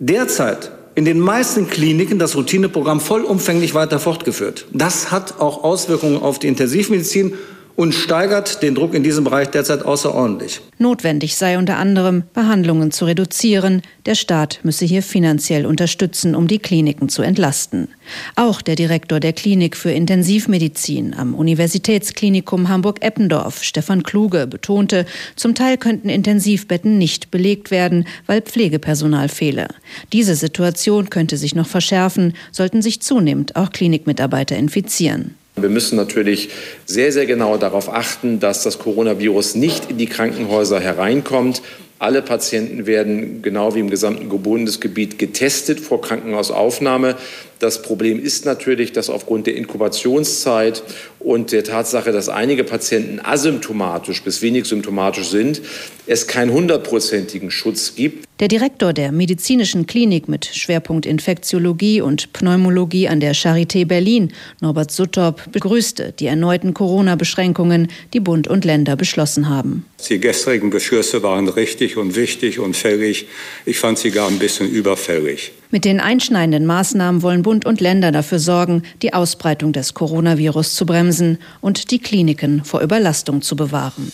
derzeit 0.00 0.72
in 0.94 1.04
den 1.04 1.20
meisten 1.20 1.68
Kliniken 1.68 2.18
das 2.18 2.36
Routineprogramm 2.36 3.00
vollumfänglich 3.00 3.74
weiter 3.74 4.00
fortgeführt. 4.00 4.66
Das 4.72 5.10
hat 5.10 5.40
auch 5.40 5.62
Auswirkungen 5.62 6.20
auf 6.20 6.38
die 6.38 6.48
Intensivmedizin 6.48 7.34
und 7.76 7.94
steigert 7.94 8.62
den 8.62 8.74
Druck 8.74 8.94
in 8.94 9.02
diesem 9.02 9.24
Bereich 9.24 9.48
derzeit 9.48 9.84
außerordentlich. 9.84 10.60
Notwendig 10.78 11.36
sei 11.36 11.58
unter 11.58 11.76
anderem, 11.76 12.24
Behandlungen 12.34 12.90
zu 12.90 13.04
reduzieren. 13.04 13.82
Der 14.06 14.14
Staat 14.14 14.60
müsse 14.62 14.84
hier 14.84 15.02
finanziell 15.02 15.66
unterstützen, 15.66 16.34
um 16.34 16.48
die 16.48 16.58
Kliniken 16.58 17.08
zu 17.08 17.22
entlasten. 17.22 17.88
Auch 18.36 18.62
der 18.62 18.74
Direktor 18.74 19.20
der 19.20 19.32
Klinik 19.32 19.76
für 19.76 19.90
Intensivmedizin 19.90 21.14
am 21.14 21.34
Universitätsklinikum 21.34 22.68
Hamburg-Eppendorf, 22.68 23.62
Stefan 23.62 24.02
Kluge, 24.02 24.46
betonte, 24.46 25.06
zum 25.36 25.54
Teil 25.54 25.76
könnten 25.76 26.08
Intensivbetten 26.08 26.98
nicht 26.98 27.30
belegt 27.30 27.70
werden, 27.70 28.06
weil 28.26 28.42
Pflegepersonal 28.42 29.28
fehle. 29.28 29.68
Diese 30.12 30.34
Situation 30.34 31.10
könnte 31.10 31.36
sich 31.36 31.54
noch 31.54 31.66
verschärfen, 31.66 32.34
sollten 32.50 32.82
sich 32.82 33.00
zunehmend 33.00 33.56
auch 33.56 33.70
Klinikmitarbeiter 33.70 34.56
infizieren. 34.56 35.36
Wir 35.62 35.70
müssen 35.70 35.96
natürlich 35.96 36.50
sehr, 36.84 37.12
sehr 37.12 37.26
genau 37.26 37.56
darauf 37.56 37.92
achten, 37.92 38.40
dass 38.40 38.62
das 38.62 38.78
Coronavirus 38.78 39.54
nicht 39.54 39.90
in 39.90 39.98
die 39.98 40.06
Krankenhäuser 40.06 40.80
hereinkommt. 40.80 41.62
Alle 42.02 42.20
Patienten 42.20 42.86
werden 42.86 43.42
genau 43.42 43.76
wie 43.76 43.78
im 43.78 43.88
gesamten 43.88 44.28
Bundesgebiet 44.28 45.20
getestet 45.20 45.78
vor 45.78 46.00
Krankenhausaufnahme. 46.00 47.14
Das 47.60 47.80
Problem 47.80 48.20
ist 48.20 48.44
natürlich, 48.44 48.90
dass 48.90 49.08
aufgrund 49.08 49.46
der 49.46 49.54
Inkubationszeit 49.54 50.82
und 51.20 51.52
der 51.52 51.62
Tatsache, 51.62 52.10
dass 52.10 52.28
einige 52.28 52.64
Patienten 52.64 53.20
asymptomatisch 53.22 54.20
bis 54.24 54.42
wenig 54.42 54.64
symptomatisch 54.64 55.28
sind, 55.28 55.62
es 56.08 56.26
keinen 56.26 56.52
hundertprozentigen 56.52 57.52
Schutz 57.52 57.94
gibt. 57.94 58.26
Der 58.42 58.48
Direktor 58.48 58.92
der 58.92 59.12
medizinischen 59.12 59.86
Klinik 59.86 60.28
mit 60.28 60.46
Schwerpunkt 60.46 61.06
Infektiologie 61.06 62.00
und 62.00 62.32
Pneumologie 62.32 63.06
an 63.06 63.20
der 63.20 63.36
Charité 63.36 63.86
Berlin, 63.86 64.32
Norbert 64.60 64.90
Suttorp, 64.90 65.52
begrüßte 65.52 66.12
die 66.18 66.26
erneuten 66.26 66.74
Corona-Beschränkungen, 66.74 67.86
die 68.12 68.18
Bund 68.18 68.48
und 68.48 68.64
Länder 68.64 68.96
beschlossen 68.96 69.48
haben. 69.48 69.86
Die 70.08 70.18
gestrigen 70.18 70.70
Beschlüsse 70.70 71.22
waren 71.22 71.48
richtig 71.48 71.96
und 71.96 72.16
wichtig 72.16 72.58
und 72.58 72.74
fällig. 72.74 73.28
Ich 73.64 73.78
fand 73.78 73.98
sie 73.98 74.10
gar 74.10 74.26
ein 74.26 74.40
bisschen 74.40 74.68
überfällig. 74.68 75.52
Mit 75.70 75.84
den 75.84 76.00
einschneidenden 76.00 76.66
Maßnahmen 76.66 77.22
wollen 77.22 77.42
Bund 77.42 77.64
und 77.64 77.80
Länder 77.80 78.10
dafür 78.10 78.40
sorgen, 78.40 78.82
die 79.02 79.14
Ausbreitung 79.14 79.72
des 79.72 79.94
Coronavirus 79.94 80.74
zu 80.74 80.84
bremsen 80.84 81.38
und 81.60 81.92
die 81.92 82.00
Kliniken 82.00 82.64
vor 82.64 82.80
Überlastung 82.80 83.40
zu 83.40 83.54
bewahren. 83.54 84.10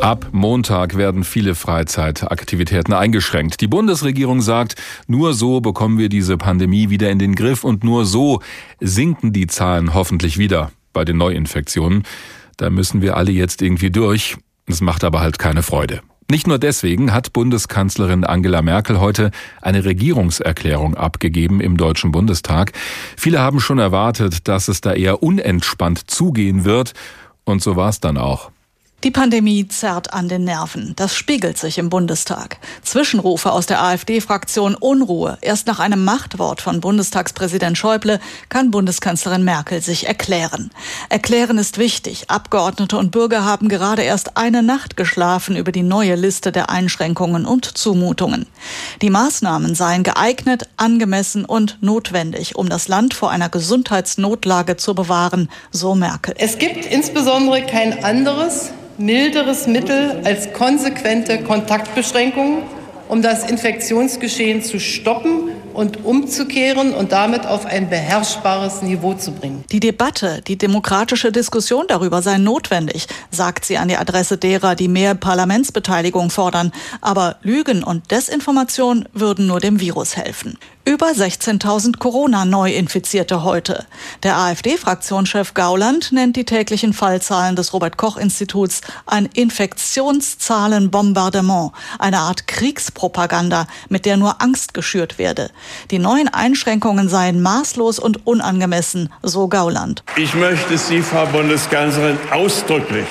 Ab 0.00 0.28
Montag 0.32 0.96
werden 0.96 1.24
viele 1.24 1.54
Freizeitaktivitäten 1.54 2.94
eingeschränkt. 2.94 3.60
Die 3.60 3.66
Bundesregierung 3.66 4.40
sagt, 4.40 4.76
nur 5.06 5.34
so 5.34 5.60
bekommen 5.60 5.98
wir 5.98 6.08
diese 6.08 6.38
Pandemie 6.38 6.88
wieder 6.88 7.10
in 7.10 7.18
den 7.18 7.34
Griff 7.34 7.64
und 7.64 7.84
nur 7.84 8.06
so 8.06 8.40
sinken 8.80 9.34
die 9.34 9.46
Zahlen 9.46 9.92
hoffentlich 9.92 10.38
wieder 10.38 10.72
bei 10.94 11.04
den 11.04 11.18
Neuinfektionen. 11.18 12.04
Da 12.56 12.70
müssen 12.70 13.02
wir 13.02 13.18
alle 13.18 13.30
jetzt 13.30 13.60
irgendwie 13.60 13.90
durch. 13.90 14.38
Es 14.66 14.80
macht 14.80 15.04
aber 15.04 15.20
halt 15.20 15.38
keine 15.38 15.62
Freude. 15.62 16.00
Nicht 16.30 16.46
nur 16.46 16.58
deswegen 16.58 17.12
hat 17.12 17.34
Bundeskanzlerin 17.34 18.24
Angela 18.24 18.62
Merkel 18.62 19.00
heute 19.00 19.30
eine 19.60 19.84
Regierungserklärung 19.84 20.94
abgegeben 20.94 21.60
im 21.60 21.76
Deutschen 21.76 22.10
Bundestag. 22.10 22.72
Viele 23.18 23.40
haben 23.40 23.60
schon 23.60 23.78
erwartet, 23.78 24.48
dass 24.48 24.68
es 24.68 24.80
da 24.80 24.94
eher 24.94 25.22
unentspannt 25.22 26.10
zugehen 26.10 26.64
wird. 26.64 26.94
Und 27.44 27.62
so 27.62 27.76
war 27.76 27.90
es 27.90 28.00
dann 28.00 28.16
auch. 28.16 28.50
Die 29.02 29.10
Pandemie 29.10 29.66
zerrt 29.66 30.12
an 30.12 30.28
den 30.28 30.44
Nerven. 30.44 30.92
Das 30.94 31.14
spiegelt 31.14 31.56
sich 31.56 31.78
im 31.78 31.88
Bundestag. 31.88 32.58
Zwischenrufe 32.82 33.50
aus 33.50 33.64
der 33.64 33.82
AfD-Fraktion 33.82 34.74
Unruhe. 34.74 35.38
Erst 35.40 35.66
nach 35.66 35.78
einem 35.78 36.04
Machtwort 36.04 36.60
von 36.60 36.82
Bundestagspräsident 36.82 37.78
Schäuble 37.78 38.20
kann 38.50 38.70
Bundeskanzlerin 38.70 39.42
Merkel 39.42 39.80
sich 39.80 40.06
erklären. 40.06 40.70
Erklären 41.08 41.56
ist 41.56 41.78
wichtig. 41.78 42.28
Abgeordnete 42.28 42.98
und 42.98 43.10
Bürger 43.10 43.42
haben 43.42 43.70
gerade 43.70 44.02
erst 44.02 44.36
eine 44.36 44.62
Nacht 44.62 44.98
geschlafen 44.98 45.56
über 45.56 45.72
die 45.72 45.82
neue 45.82 46.14
Liste 46.14 46.52
der 46.52 46.68
Einschränkungen 46.68 47.46
und 47.46 47.64
Zumutungen. 47.64 48.44
Die 49.00 49.08
Maßnahmen 49.08 49.74
seien 49.74 50.02
geeignet, 50.02 50.68
angemessen 50.76 51.46
und 51.46 51.78
notwendig, 51.80 52.54
um 52.54 52.68
das 52.68 52.86
Land 52.86 53.14
vor 53.14 53.30
einer 53.30 53.48
Gesundheitsnotlage 53.48 54.76
zu 54.76 54.94
bewahren, 54.94 55.48
so 55.70 55.94
Merkel. 55.94 56.34
Es 56.36 56.58
gibt 56.58 56.84
insbesondere 56.84 57.64
kein 57.64 58.04
anderes 58.04 58.72
milderes 59.00 59.66
Mittel 59.66 60.20
als 60.24 60.52
konsequente 60.52 61.42
Kontaktbeschränkungen, 61.42 62.62
um 63.08 63.22
das 63.22 63.48
Infektionsgeschehen 63.50 64.62
zu 64.62 64.78
stoppen 64.78 65.50
und 65.72 66.04
umzukehren 66.04 66.92
und 66.92 67.10
damit 67.10 67.46
auf 67.46 67.64
ein 67.64 67.88
beherrschbares 67.88 68.82
Niveau 68.82 69.14
zu 69.14 69.32
bringen. 69.32 69.64
Die 69.72 69.80
Debatte, 69.80 70.42
die 70.46 70.58
demokratische 70.58 71.32
Diskussion 71.32 71.86
darüber 71.88 72.22
sei 72.22 72.38
notwendig, 72.38 73.06
sagt 73.30 73.64
sie 73.64 73.78
an 73.78 73.88
die 73.88 73.96
Adresse 73.96 74.36
derer, 74.36 74.74
die 74.74 74.88
mehr 74.88 75.14
Parlamentsbeteiligung 75.14 76.30
fordern. 76.30 76.70
Aber 77.00 77.36
Lügen 77.42 77.82
und 77.82 78.10
Desinformation 78.10 79.08
würden 79.12 79.46
nur 79.46 79.60
dem 79.60 79.80
Virus 79.80 80.16
helfen. 80.16 80.58
Über 80.90 81.06
16.000 81.06 81.98
Corona-Neuinfizierte 81.98 83.44
heute. 83.44 83.86
Der 84.24 84.36
AfD-Fraktionschef 84.38 85.54
Gauland 85.54 86.10
nennt 86.10 86.34
die 86.34 86.44
täglichen 86.44 86.92
Fallzahlen 86.92 87.54
des 87.54 87.72
Robert-Koch-Instituts 87.72 88.80
ein 89.06 89.26
Infektionszahlenbombardement, 89.26 91.70
eine 92.00 92.18
Art 92.18 92.48
Kriegspropaganda, 92.48 93.68
mit 93.88 94.04
der 94.04 94.16
nur 94.16 94.42
Angst 94.42 94.74
geschürt 94.74 95.16
werde. 95.16 95.52
Die 95.92 96.00
neuen 96.00 96.26
Einschränkungen 96.26 97.08
seien 97.08 97.40
maßlos 97.40 98.00
und 98.00 98.26
unangemessen, 98.26 99.12
so 99.22 99.46
Gauland. 99.46 100.02
Ich 100.16 100.34
möchte 100.34 100.76
Sie, 100.76 101.02
Frau 101.02 101.26
Bundeskanzlerin, 101.26 102.18
ausdrücklich 102.32 103.06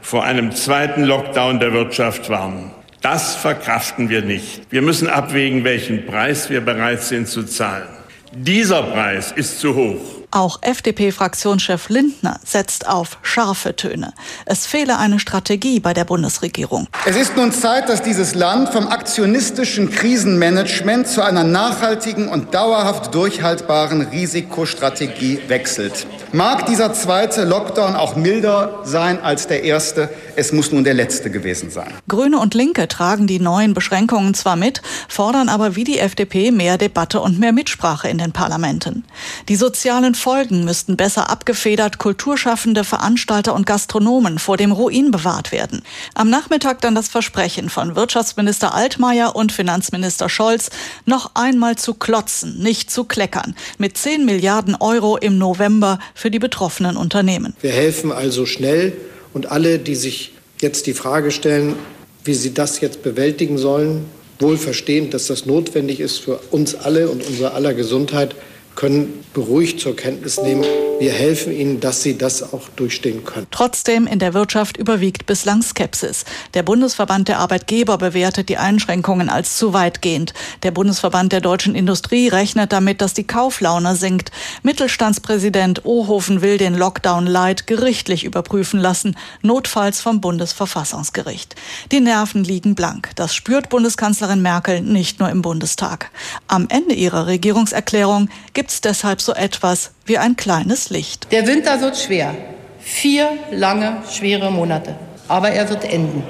vor 0.00 0.24
einem 0.24 0.56
zweiten 0.56 1.04
Lockdown 1.04 1.60
der 1.60 1.74
Wirtschaft 1.74 2.30
warnen. 2.30 2.70
Das 3.00 3.34
verkraften 3.36 4.10
wir 4.10 4.22
nicht. 4.22 4.70
Wir 4.70 4.82
müssen 4.82 5.08
abwägen, 5.08 5.64
welchen 5.64 6.04
Preis 6.06 6.50
wir 6.50 6.60
bereit 6.60 7.02
sind 7.02 7.28
zu 7.28 7.44
zahlen. 7.44 7.88
Dieser 8.32 8.82
Preis 8.82 9.32
ist 9.32 9.58
zu 9.58 9.74
hoch. 9.74 10.19
Auch 10.32 10.60
FDP-Fraktionschef 10.62 11.88
Lindner 11.88 12.38
setzt 12.44 12.86
auf 12.86 13.18
scharfe 13.22 13.74
Töne. 13.74 14.12
Es 14.46 14.64
fehle 14.64 14.96
eine 14.98 15.18
Strategie 15.18 15.80
bei 15.80 15.92
der 15.92 16.04
Bundesregierung. 16.04 16.86
Es 17.04 17.16
ist 17.16 17.36
nun 17.36 17.50
Zeit, 17.50 17.88
dass 17.88 18.00
dieses 18.02 18.36
Land 18.36 18.68
vom 18.68 18.86
aktionistischen 18.86 19.90
Krisenmanagement 19.90 21.08
zu 21.08 21.22
einer 21.22 21.42
nachhaltigen 21.42 22.28
und 22.28 22.54
dauerhaft 22.54 23.12
durchhaltbaren 23.12 24.02
Risikostrategie 24.02 25.40
wechselt. 25.48 26.06
Mag 26.30 26.66
dieser 26.66 26.92
zweite 26.92 27.44
Lockdown 27.44 27.96
auch 27.96 28.14
milder 28.14 28.82
sein 28.84 29.20
als 29.20 29.48
der 29.48 29.64
erste, 29.64 30.10
es 30.36 30.52
muss 30.52 30.70
nun 30.70 30.84
der 30.84 30.94
letzte 30.94 31.28
gewesen 31.30 31.70
sein. 31.70 31.92
Grüne 32.06 32.38
und 32.38 32.54
Linke 32.54 32.86
tragen 32.86 33.26
die 33.26 33.40
neuen 33.40 33.74
Beschränkungen 33.74 34.34
zwar 34.34 34.54
mit, 34.54 34.80
fordern 35.08 35.48
aber 35.48 35.74
wie 35.74 35.82
die 35.82 35.98
FDP 35.98 36.52
mehr 36.52 36.78
Debatte 36.78 37.20
und 37.20 37.40
mehr 37.40 37.52
Mitsprache 37.52 38.08
in 38.08 38.18
den 38.18 38.30
Parlamenten. 38.30 39.04
Die 39.48 39.56
sozialen 39.56 40.14
Folgen 40.20 40.64
müssten 40.64 40.96
besser 40.96 41.30
abgefedert, 41.30 41.98
Kulturschaffende, 41.98 42.84
Veranstalter 42.84 43.54
und 43.54 43.64
Gastronomen 43.64 44.38
vor 44.38 44.58
dem 44.58 44.70
Ruin 44.70 45.10
bewahrt 45.10 45.50
werden. 45.50 45.82
Am 46.14 46.28
Nachmittag 46.28 46.82
dann 46.82 46.94
das 46.94 47.08
Versprechen 47.08 47.70
von 47.70 47.96
Wirtschaftsminister 47.96 48.74
Altmaier 48.74 49.34
und 49.34 49.50
Finanzminister 49.50 50.28
Scholz, 50.28 50.70
noch 51.06 51.30
einmal 51.34 51.76
zu 51.76 51.94
klotzen, 51.94 52.58
nicht 52.58 52.90
zu 52.90 53.04
kleckern, 53.04 53.56
mit 53.78 53.96
10 53.96 54.26
Milliarden 54.26 54.76
Euro 54.78 55.16
im 55.16 55.38
November 55.38 55.98
für 56.14 56.30
die 56.30 56.38
betroffenen 56.38 56.98
Unternehmen. 56.98 57.56
Wir 57.62 57.72
helfen 57.72 58.12
also 58.12 58.44
schnell 58.44 58.92
und 59.32 59.50
alle, 59.50 59.78
die 59.78 59.94
sich 59.94 60.32
jetzt 60.60 60.86
die 60.86 60.94
Frage 60.94 61.30
stellen, 61.30 61.76
wie 62.24 62.34
sie 62.34 62.52
das 62.52 62.80
jetzt 62.82 63.02
bewältigen 63.02 63.56
sollen, 63.56 64.04
wohl 64.38 64.58
verstehend, 64.58 65.14
dass 65.14 65.26
das 65.26 65.46
notwendig 65.46 66.00
ist 66.00 66.18
für 66.18 66.40
uns 66.50 66.74
alle 66.74 67.08
und 67.08 67.26
unsere 67.26 67.52
aller 67.52 67.72
Gesundheit, 67.72 68.34
können 68.76 69.24
beruhigt 69.34 69.80
zur 69.80 69.96
Kenntnis 69.96 70.40
nehmen, 70.40 70.64
wir 71.00 71.12
helfen 71.12 71.50
ihnen, 71.50 71.80
dass 71.80 72.02
sie 72.02 72.18
das 72.18 72.52
auch 72.52 72.68
durchstehen 72.76 73.24
können. 73.24 73.46
Trotzdem 73.50 74.06
in 74.06 74.18
der 74.18 74.34
Wirtschaft 74.34 74.76
überwiegt 74.76 75.24
bislang 75.24 75.62
Skepsis. 75.62 76.26
Der 76.52 76.62
Bundesverband 76.62 77.28
der 77.28 77.38
Arbeitgeber 77.38 77.96
bewertet 77.96 78.50
die 78.50 78.58
Einschränkungen 78.58 79.30
als 79.30 79.56
zu 79.56 79.72
weitgehend. 79.72 80.34
Der 80.62 80.72
Bundesverband 80.72 81.32
der 81.32 81.40
deutschen 81.40 81.74
Industrie 81.74 82.28
rechnet 82.28 82.72
damit, 82.72 83.00
dass 83.00 83.14
die 83.14 83.26
Kauflaune 83.26 83.96
sinkt. 83.96 84.30
Mittelstandspräsident 84.62 85.86
Ohofen 85.86 86.42
will 86.42 86.58
den 86.58 86.74
Lockdown 86.74 87.26
Light 87.26 87.66
gerichtlich 87.66 88.24
überprüfen 88.24 88.78
lassen, 88.78 89.16
notfalls 89.40 90.02
vom 90.02 90.20
Bundesverfassungsgericht. 90.20 91.54
Die 91.92 92.00
Nerven 92.00 92.44
liegen 92.44 92.74
blank. 92.74 93.12
Das 93.16 93.34
spürt 93.34 93.70
Bundeskanzlerin 93.70 94.42
Merkel 94.42 94.82
nicht 94.82 95.18
nur 95.18 95.30
im 95.30 95.40
Bundestag. 95.40 96.10
Am 96.46 96.66
Ende 96.68 96.94
ihrer 96.94 97.26
Regierungserklärung 97.26 98.28
gibt 98.52 98.68
es 98.68 98.82
deshalb 98.82 99.22
so 99.22 99.32
etwas 99.32 99.92
wie 100.04 100.18
ein 100.18 100.36
kleines 100.36 100.89
Licht. 100.90 101.32
Der 101.32 101.46
Winter 101.46 101.80
wird 101.80 101.96
schwer. 101.96 102.34
Vier 102.78 103.30
lange, 103.50 104.02
schwere 104.10 104.50
Monate. 104.50 104.96
Aber 105.28 105.50
er 105.50 105.68
wird 105.68 105.84
enden. 105.84 106.22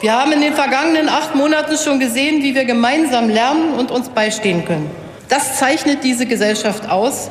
Wir 0.00 0.12
haben 0.12 0.32
in 0.32 0.42
den 0.42 0.52
vergangenen 0.52 1.08
acht 1.08 1.34
Monaten 1.34 1.76
schon 1.78 1.98
gesehen, 1.98 2.42
wie 2.42 2.54
wir 2.54 2.64
gemeinsam 2.64 3.28
lernen 3.30 3.72
und 3.74 3.90
uns 3.90 4.10
beistehen 4.10 4.64
können. 4.64 4.90
Das 5.28 5.58
zeichnet 5.58 6.04
diese 6.04 6.26
Gesellschaft 6.26 6.88
aus. 6.88 7.30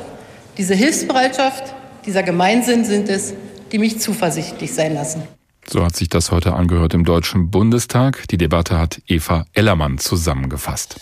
Diese 0.57 0.73
Hilfsbereitschaft, 0.73 1.75
dieser 2.05 2.23
Gemeinsinn 2.23 2.83
sind 2.83 3.07
es, 3.09 3.33
die 3.71 3.77
mich 3.77 3.99
zuversichtlich 3.99 4.73
sein 4.73 4.93
lassen. 4.93 5.23
So 5.67 5.83
hat 5.83 5.95
sich 5.95 6.09
das 6.09 6.31
heute 6.31 6.53
angehört 6.53 6.93
im 6.93 7.05
Deutschen 7.05 7.49
Bundestag. 7.49 8.27
Die 8.29 8.37
Debatte 8.37 8.77
hat 8.77 9.01
Eva 9.07 9.45
Ellermann 9.53 9.97
zusammengefasst. 9.97 10.97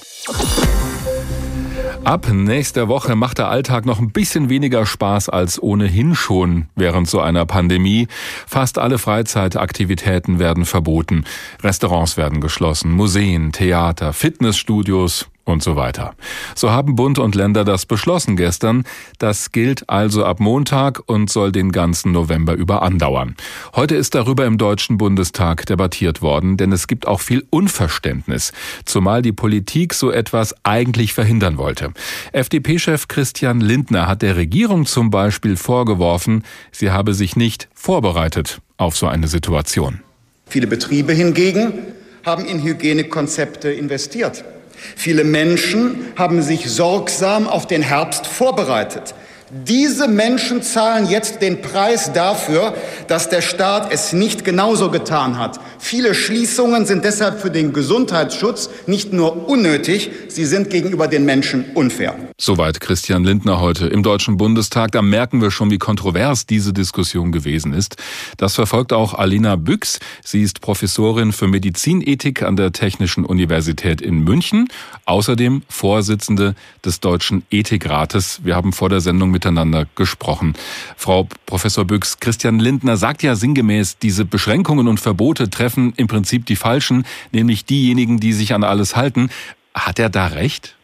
Ab 2.05 2.27
nächster 2.29 2.89
Woche 2.89 3.15
macht 3.15 3.37
der 3.37 3.47
Alltag 3.47 3.85
noch 3.85 3.99
ein 3.99 4.11
bisschen 4.11 4.49
weniger 4.49 4.85
Spaß 4.85 5.29
als 5.29 5.61
ohnehin 5.63 6.15
schon 6.15 6.67
während 6.75 7.07
so 7.07 7.21
einer 7.21 7.45
Pandemie. 7.45 8.07
Fast 8.45 8.77
alle 8.77 8.97
Freizeitaktivitäten 8.97 10.37
werden 10.37 10.65
verboten. 10.65 11.23
Restaurants 11.63 12.17
werden 12.17 12.41
geschlossen, 12.41 12.91
Museen, 12.91 13.53
Theater, 13.53 14.11
Fitnessstudios, 14.11 15.27
und 15.45 15.61
so 15.61 15.75
weiter. 15.75 16.15
So 16.55 16.71
haben 16.71 16.95
Bund 16.95 17.19
und 17.19 17.35
Länder 17.35 17.65
das 17.65 17.85
beschlossen 17.85 18.35
gestern. 18.37 18.85
Das 19.19 19.51
gilt 19.51 19.89
also 19.89 20.25
ab 20.25 20.39
Montag 20.39 21.01
und 21.05 21.29
soll 21.29 21.51
den 21.51 21.71
ganzen 21.71 22.11
November 22.11 22.53
über 22.53 22.81
andauern. 22.81 23.35
Heute 23.75 23.95
ist 23.95 24.15
darüber 24.15 24.45
im 24.45 24.57
Deutschen 24.57 24.97
Bundestag 24.97 25.65
debattiert 25.65 26.21
worden, 26.21 26.57
denn 26.57 26.71
es 26.71 26.87
gibt 26.87 27.07
auch 27.07 27.19
viel 27.19 27.45
Unverständnis, 27.49 28.53
zumal 28.85 29.21
die 29.21 29.33
Politik 29.33 29.93
so 29.93 30.11
etwas 30.11 30.55
eigentlich 30.63 31.13
verhindern 31.13 31.57
wollte. 31.57 31.91
FDP-Chef 32.31 33.07
Christian 33.07 33.59
Lindner 33.59 34.07
hat 34.07 34.21
der 34.21 34.37
Regierung 34.37 34.85
zum 34.85 35.09
Beispiel 35.09 35.57
vorgeworfen, 35.57 36.43
sie 36.71 36.91
habe 36.91 37.13
sich 37.13 37.35
nicht 37.35 37.67
vorbereitet 37.73 38.61
auf 38.77 38.95
so 38.95 39.07
eine 39.07 39.27
Situation. 39.27 39.99
Viele 40.45 40.67
Betriebe 40.67 41.13
hingegen 41.13 41.73
haben 42.25 42.45
in 42.45 42.63
Hygienekonzepte 42.63 43.71
investiert. 43.71 44.43
Viele 44.95 45.23
Menschen 45.23 46.07
haben 46.15 46.41
sich 46.41 46.69
sorgsam 46.69 47.47
auf 47.47 47.67
den 47.67 47.81
Herbst 47.81 48.27
vorbereitet. 48.27 49.13
Diese 49.55 50.07
Menschen 50.07 50.63
zahlen 50.63 51.07
jetzt 51.07 51.43
den 51.43 51.61
Preis 51.61 52.11
dafür, 52.11 52.73
dass 53.07 53.29
der 53.29 53.41
Staat 53.41 53.93
es 53.93 54.11
nicht 54.11 54.43
genauso 54.43 54.89
getan 54.89 55.37
hat. 55.37 55.59
Viele 55.77 56.15
Schließungen 56.15 56.87
sind 56.87 57.05
deshalb 57.05 57.39
für 57.39 57.51
den 57.51 57.71
Gesundheitsschutz 57.71 58.71
nicht 58.87 59.13
nur 59.13 59.47
unnötig, 59.47 60.09
sie 60.33 60.45
sind 60.45 60.71
gegenüber 60.71 61.07
den 61.07 61.25
Menschen 61.25 61.65
unfair. 61.75 62.15
Soweit 62.39 62.79
Christian 62.81 63.23
Lindner 63.23 63.61
heute 63.61 63.85
im 63.85 64.01
Deutschen 64.01 64.37
Bundestag. 64.37 64.91
Da 64.93 65.03
merken 65.03 65.41
wir 65.41 65.51
schon, 65.51 65.69
wie 65.69 65.77
kontrovers 65.77 66.47
diese 66.47 66.73
Diskussion 66.73 67.31
gewesen 67.31 67.73
ist. 67.73 67.97
Das 68.37 68.55
verfolgt 68.55 68.91
auch 68.91 69.13
Alina 69.13 69.55
Büchs. 69.55 69.99
Sie 70.23 70.41
ist 70.41 70.61
Professorin 70.61 71.31
für 71.31 71.47
Medizinethik 71.47 72.41
an 72.41 72.55
der 72.55 72.71
Technischen 72.71 73.23
Universität 73.23 74.01
in 74.01 74.23
München, 74.23 74.67
außerdem 75.05 75.61
Vorsitzende 75.69 76.55
des 76.83 76.99
Deutschen 76.99 77.43
Ethikrates. 77.51 78.41
Wir 78.43 78.55
haben 78.55 78.73
vor 78.73 78.89
der 78.89 78.99
Sendung 78.99 79.29
mit 79.29 79.43
miteinander 79.43 79.85
gesprochen. 79.95 80.53
Frau 80.95 81.27
Professor 81.45 81.83
Büchs, 81.83 82.19
Christian 82.19 82.59
Lindner 82.59 82.95
sagt 82.95 83.23
ja 83.23 83.35
sinngemäß, 83.35 83.97
diese 83.97 84.23
Beschränkungen 84.23 84.87
und 84.87 84.99
Verbote 84.99 85.49
treffen 85.49 85.93
im 85.97 86.07
Prinzip 86.07 86.45
die 86.45 86.55
Falschen, 86.55 87.05
nämlich 87.33 87.65
diejenigen, 87.65 88.19
die 88.19 88.31
sich 88.31 88.53
an 88.53 88.63
alles 88.63 88.95
halten. 88.95 89.29
Hat 89.75 89.99
er 89.99 90.09
da 90.09 90.27
recht? 90.27 90.75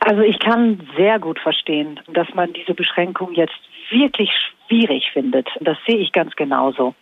Also 0.00 0.22
ich 0.22 0.38
kann 0.38 0.80
sehr 0.96 1.18
gut 1.18 1.38
verstehen, 1.38 2.00
dass 2.12 2.32
man 2.34 2.52
diese 2.52 2.74
Beschränkung 2.74 3.32
jetzt 3.34 3.58
wirklich 3.90 4.30
schwierig 4.66 5.10
findet. 5.12 5.48
Das 5.60 5.76
sehe 5.86 5.98
ich 5.98 6.12
ganz 6.12 6.34
genauso. 6.36 6.94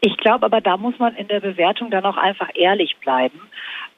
Ich 0.00 0.16
glaube 0.16 0.46
aber, 0.46 0.60
da 0.60 0.76
muss 0.76 0.98
man 0.98 1.14
in 1.14 1.28
der 1.28 1.40
Bewertung 1.40 1.90
dann 1.90 2.04
auch 2.04 2.16
einfach 2.16 2.48
ehrlich 2.54 2.96
bleiben. 2.96 3.40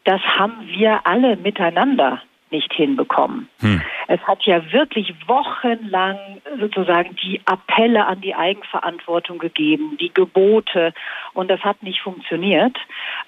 Das 0.05 0.21
haben 0.21 0.67
wir 0.67 1.07
alle 1.07 1.37
miteinander 1.37 2.21
nicht 2.55 2.73
hinbekommen. 2.73 3.49
Hm. 3.61 3.83
Es 4.07 4.21
hat 4.23 4.45
ja 4.45 4.73
wirklich 4.73 5.13
wochenlang 5.27 6.17
sozusagen 6.61 7.17
die 7.17 7.41
Appelle 7.47 8.07
an 8.07 8.21
die 8.21 8.35
Eigenverantwortung 8.35 9.39
gegeben, 9.39 9.97
die 10.01 10.15
Gebote, 10.15 10.95
und 11.33 11.51
das 11.51 11.61
hat 11.61 11.83
nicht 11.83 12.01
funktioniert. 12.01 12.77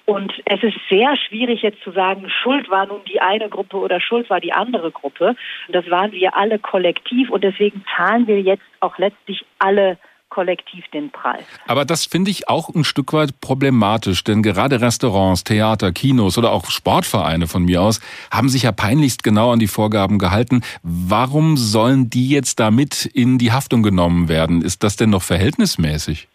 Und 0.05 0.33
es 0.45 0.63
ist 0.63 0.77
sehr 0.89 1.15
schwierig 1.17 1.61
jetzt 1.61 1.83
zu 1.83 1.91
sagen, 1.91 2.29
Schuld 2.29 2.69
war 2.69 2.85
nun 2.85 3.01
die 3.05 3.19
eine 3.19 3.49
Gruppe 3.49 3.77
oder 3.77 3.99
Schuld 3.99 4.29
war 4.29 4.39
die 4.39 4.53
andere 4.53 4.91
Gruppe. 4.91 5.35
Das 5.67 5.89
waren 5.89 6.13
wir 6.13 6.37
alle 6.37 6.57
kollektiv 6.57 7.29
und 7.29 7.43
deswegen 7.43 7.83
zahlen 7.95 8.27
wir 8.27 8.41
jetzt 8.41 8.63
auch 8.79 8.97
letztlich 8.97 9.45
alle 9.59 9.97
kollektiv 10.37 10.85
den 10.93 11.09
Preis. 11.09 11.43
Aber 11.65 11.83
das 11.83 12.05
finde 12.05 12.29
ich 12.29 12.47
auch 12.47 12.69
ein 12.69 12.83
Stück 12.83 13.11
weit 13.11 13.41
problematisch, 13.41 14.23
denn 14.23 14.43
gerade 14.43 14.81
Restaurants, 14.81 15.43
Theater, 15.43 15.91
Kinos 15.91 16.37
oder 16.37 16.51
auch 16.51 16.69
Sportvereine 16.69 17.47
von 17.47 17.63
mir 17.65 17.81
aus 17.81 18.01
haben 18.29 18.47
sich 18.47 18.61
ja 18.61 18.71
peinlichst 18.71 19.23
genau 19.23 19.51
an 19.51 19.57
die 19.57 19.65
Vorgaben 19.65 20.19
gehalten. 20.19 20.61
Warum 20.83 21.57
sollen 21.57 22.11
die 22.11 22.29
jetzt 22.29 22.59
damit 22.59 23.07
in 23.07 23.39
die 23.39 23.51
Haftung 23.51 23.81
genommen 23.81 24.29
werden? 24.29 24.61
Ist 24.61 24.83
das 24.83 24.95
denn 24.95 25.09
noch 25.09 25.23
verhältnismäßig? 25.23 26.27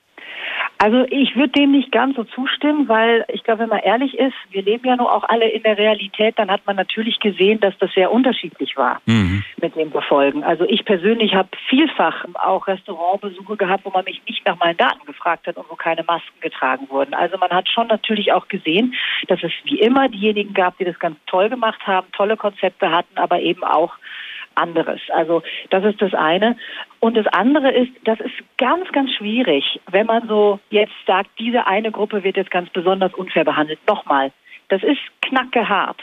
Also 0.82 1.06
ich 1.10 1.36
würde 1.36 1.50
dem 1.50 1.70
nicht 1.70 1.92
ganz 1.92 2.16
so 2.16 2.24
zustimmen, 2.24 2.88
weil 2.88 3.24
ich 3.28 3.44
glaube, 3.44 3.60
wenn 3.60 3.68
man 3.68 3.78
ehrlich 3.78 4.18
ist, 4.18 4.34
wir 4.50 4.62
leben 4.62 4.84
ja 4.84 4.96
nur 4.96 5.14
auch 5.14 5.22
alle 5.22 5.48
in 5.48 5.62
der 5.62 5.78
Realität, 5.78 6.36
dann 6.40 6.50
hat 6.50 6.66
man 6.66 6.74
natürlich 6.74 7.20
gesehen, 7.20 7.60
dass 7.60 7.78
das 7.78 7.92
sehr 7.92 8.10
unterschiedlich 8.10 8.76
war 8.76 9.00
mhm. 9.06 9.44
mit 9.60 9.76
dem 9.76 9.90
Befolgen. 9.90 10.42
Also 10.42 10.64
ich 10.64 10.84
persönlich 10.84 11.36
habe 11.36 11.50
vielfach 11.68 12.24
auch 12.34 12.66
Restaurantbesuche 12.66 13.56
gehabt, 13.56 13.84
wo 13.84 13.90
man 13.90 14.04
mich 14.06 14.22
nicht 14.26 14.44
nach 14.44 14.58
meinen 14.58 14.76
Daten 14.76 15.06
gefragt 15.06 15.46
hat 15.46 15.56
und 15.56 15.70
wo 15.70 15.76
keine 15.76 16.02
Masken 16.02 16.40
getragen 16.40 16.88
wurden. 16.90 17.14
Also 17.14 17.38
man 17.38 17.50
hat 17.50 17.68
schon 17.68 17.86
natürlich 17.86 18.32
auch 18.32 18.48
gesehen, 18.48 18.94
dass 19.28 19.40
es 19.44 19.52
wie 19.62 19.78
immer 19.78 20.08
diejenigen 20.08 20.52
gab, 20.52 20.78
die 20.78 20.84
das 20.84 20.98
ganz 20.98 21.16
toll 21.28 21.48
gemacht 21.48 21.86
haben, 21.86 22.08
tolle 22.10 22.36
Konzepte 22.36 22.90
hatten, 22.90 23.18
aber 23.18 23.38
eben 23.38 23.62
auch 23.62 23.94
anderes. 24.54 25.00
Also 25.12 25.42
das 25.70 25.84
ist 25.84 26.00
das 26.00 26.14
eine. 26.14 26.56
Und 27.00 27.16
das 27.16 27.26
andere 27.28 27.70
ist, 27.72 27.92
das 28.04 28.20
ist 28.20 28.34
ganz, 28.58 28.90
ganz 28.92 29.10
schwierig, 29.12 29.80
wenn 29.90 30.06
man 30.06 30.28
so 30.28 30.60
jetzt 30.70 30.92
sagt, 31.06 31.30
diese 31.38 31.66
eine 31.66 31.90
Gruppe 31.90 32.24
wird 32.24 32.36
jetzt 32.36 32.50
ganz 32.50 32.70
besonders 32.70 33.12
unfair 33.14 33.44
behandelt. 33.44 33.80
Nochmal, 33.88 34.32
das 34.72 34.82
ist 34.82 35.00
knackehart. 35.20 36.00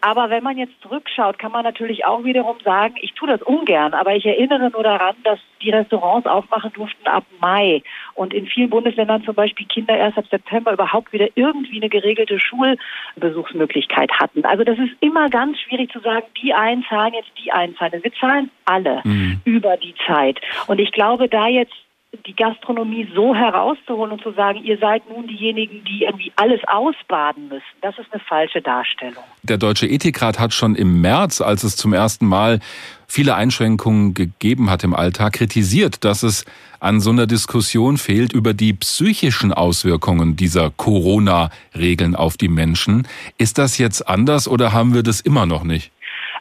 Aber 0.00 0.30
wenn 0.30 0.44
man 0.44 0.56
jetzt 0.56 0.80
zurückschaut, 0.80 1.40
kann 1.40 1.50
man 1.50 1.64
natürlich 1.64 2.04
auch 2.04 2.22
wiederum 2.22 2.56
sagen, 2.64 2.94
ich 3.00 3.14
tue 3.14 3.26
das 3.26 3.42
ungern, 3.42 3.94
aber 3.94 4.14
ich 4.14 4.24
erinnere 4.24 4.70
nur 4.70 4.84
daran, 4.84 5.16
dass 5.24 5.40
die 5.60 5.70
Restaurants 5.70 6.28
aufmachen 6.28 6.72
durften 6.72 7.08
ab 7.08 7.24
Mai 7.40 7.82
und 8.14 8.32
in 8.32 8.46
vielen 8.46 8.70
Bundesländern 8.70 9.24
zum 9.24 9.34
Beispiel 9.34 9.66
Kinder 9.66 9.96
erst 9.96 10.18
ab 10.18 10.26
September 10.30 10.72
überhaupt 10.72 11.12
wieder 11.12 11.26
irgendwie 11.34 11.78
eine 11.78 11.88
geregelte 11.88 12.38
Schulbesuchsmöglichkeit 12.38 14.12
hatten. 14.12 14.44
Also 14.44 14.62
das 14.62 14.78
ist 14.78 14.92
immer 15.00 15.28
ganz 15.28 15.58
schwierig 15.58 15.90
zu 15.90 15.98
sagen, 15.98 16.26
die 16.40 16.54
einen 16.54 16.84
zahlen 16.84 17.14
jetzt, 17.14 17.32
die 17.42 17.50
einen 17.50 17.74
zahlen. 17.74 18.04
Wir 18.04 18.12
zahlen 18.12 18.50
alle 18.66 19.00
mhm. 19.02 19.40
über 19.44 19.76
die 19.76 19.96
Zeit. 20.06 20.40
Und 20.68 20.78
ich 20.78 20.92
glaube, 20.92 21.28
da 21.28 21.48
jetzt 21.48 21.74
die 22.24 22.34
Gastronomie 22.34 23.08
so 23.14 23.34
herauszuholen 23.34 24.12
und 24.12 24.22
zu 24.22 24.32
sagen, 24.32 24.62
ihr 24.62 24.78
seid 24.78 25.08
nun 25.08 25.26
diejenigen, 25.26 25.84
die 25.84 26.04
irgendwie 26.04 26.32
alles 26.36 26.60
ausbaden 26.66 27.48
müssen, 27.48 27.64
das 27.82 27.98
ist 27.98 28.12
eine 28.12 28.20
falsche 28.20 28.62
Darstellung. 28.62 29.22
Der 29.42 29.58
Deutsche 29.58 29.86
Ethikrat 29.86 30.38
hat 30.38 30.52
schon 30.52 30.74
im 30.74 31.00
März, 31.00 31.40
als 31.40 31.64
es 31.64 31.76
zum 31.76 31.92
ersten 31.92 32.26
Mal 32.26 32.60
viele 33.06 33.34
Einschränkungen 33.34 34.14
gegeben 34.14 34.70
hat 34.70 34.84
im 34.84 34.94
Alltag, 34.94 35.34
kritisiert, 35.34 36.04
dass 36.04 36.22
es 36.22 36.44
an 36.80 37.00
so 37.00 37.10
einer 37.10 37.26
Diskussion 37.26 37.96
fehlt 37.96 38.32
über 38.32 38.54
die 38.54 38.72
psychischen 38.72 39.52
Auswirkungen 39.52 40.36
dieser 40.36 40.70
Corona-Regeln 40.70 42.14
auf 42.14 42.36
die 42.36 42.48
Menschen. 42.48 43.06
Ist 43.38 43.58
das 43.58 43.78
jetzt 43.78 44.08
anders 44.08 44.48
oder 44.48 44.72
haben 44.72 44.94
wir 44.94 45.02
das 45.02 45.20
immer 45.20 45.46
noch 45.46 45.64
nicht? 45.64 45.92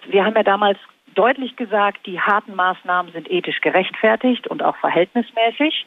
Wir 0.09 0.23
haben 0.23 0.35
ja 0.35 0.43
damals 0.43 0.77
deutlich 1.15 1.55
gesagt, 1.55 2.05
die 2.05 2.19
harten 2.19 2.55
Maßnahmen 2.55 3.11
sind 3.11 3.31
ethisch 3.31 3.61
gerechtfertigt 3.61 4.47
und 4.47 4.61
auch 4.61 4.75
verhältnismäßig, 4.77 5.85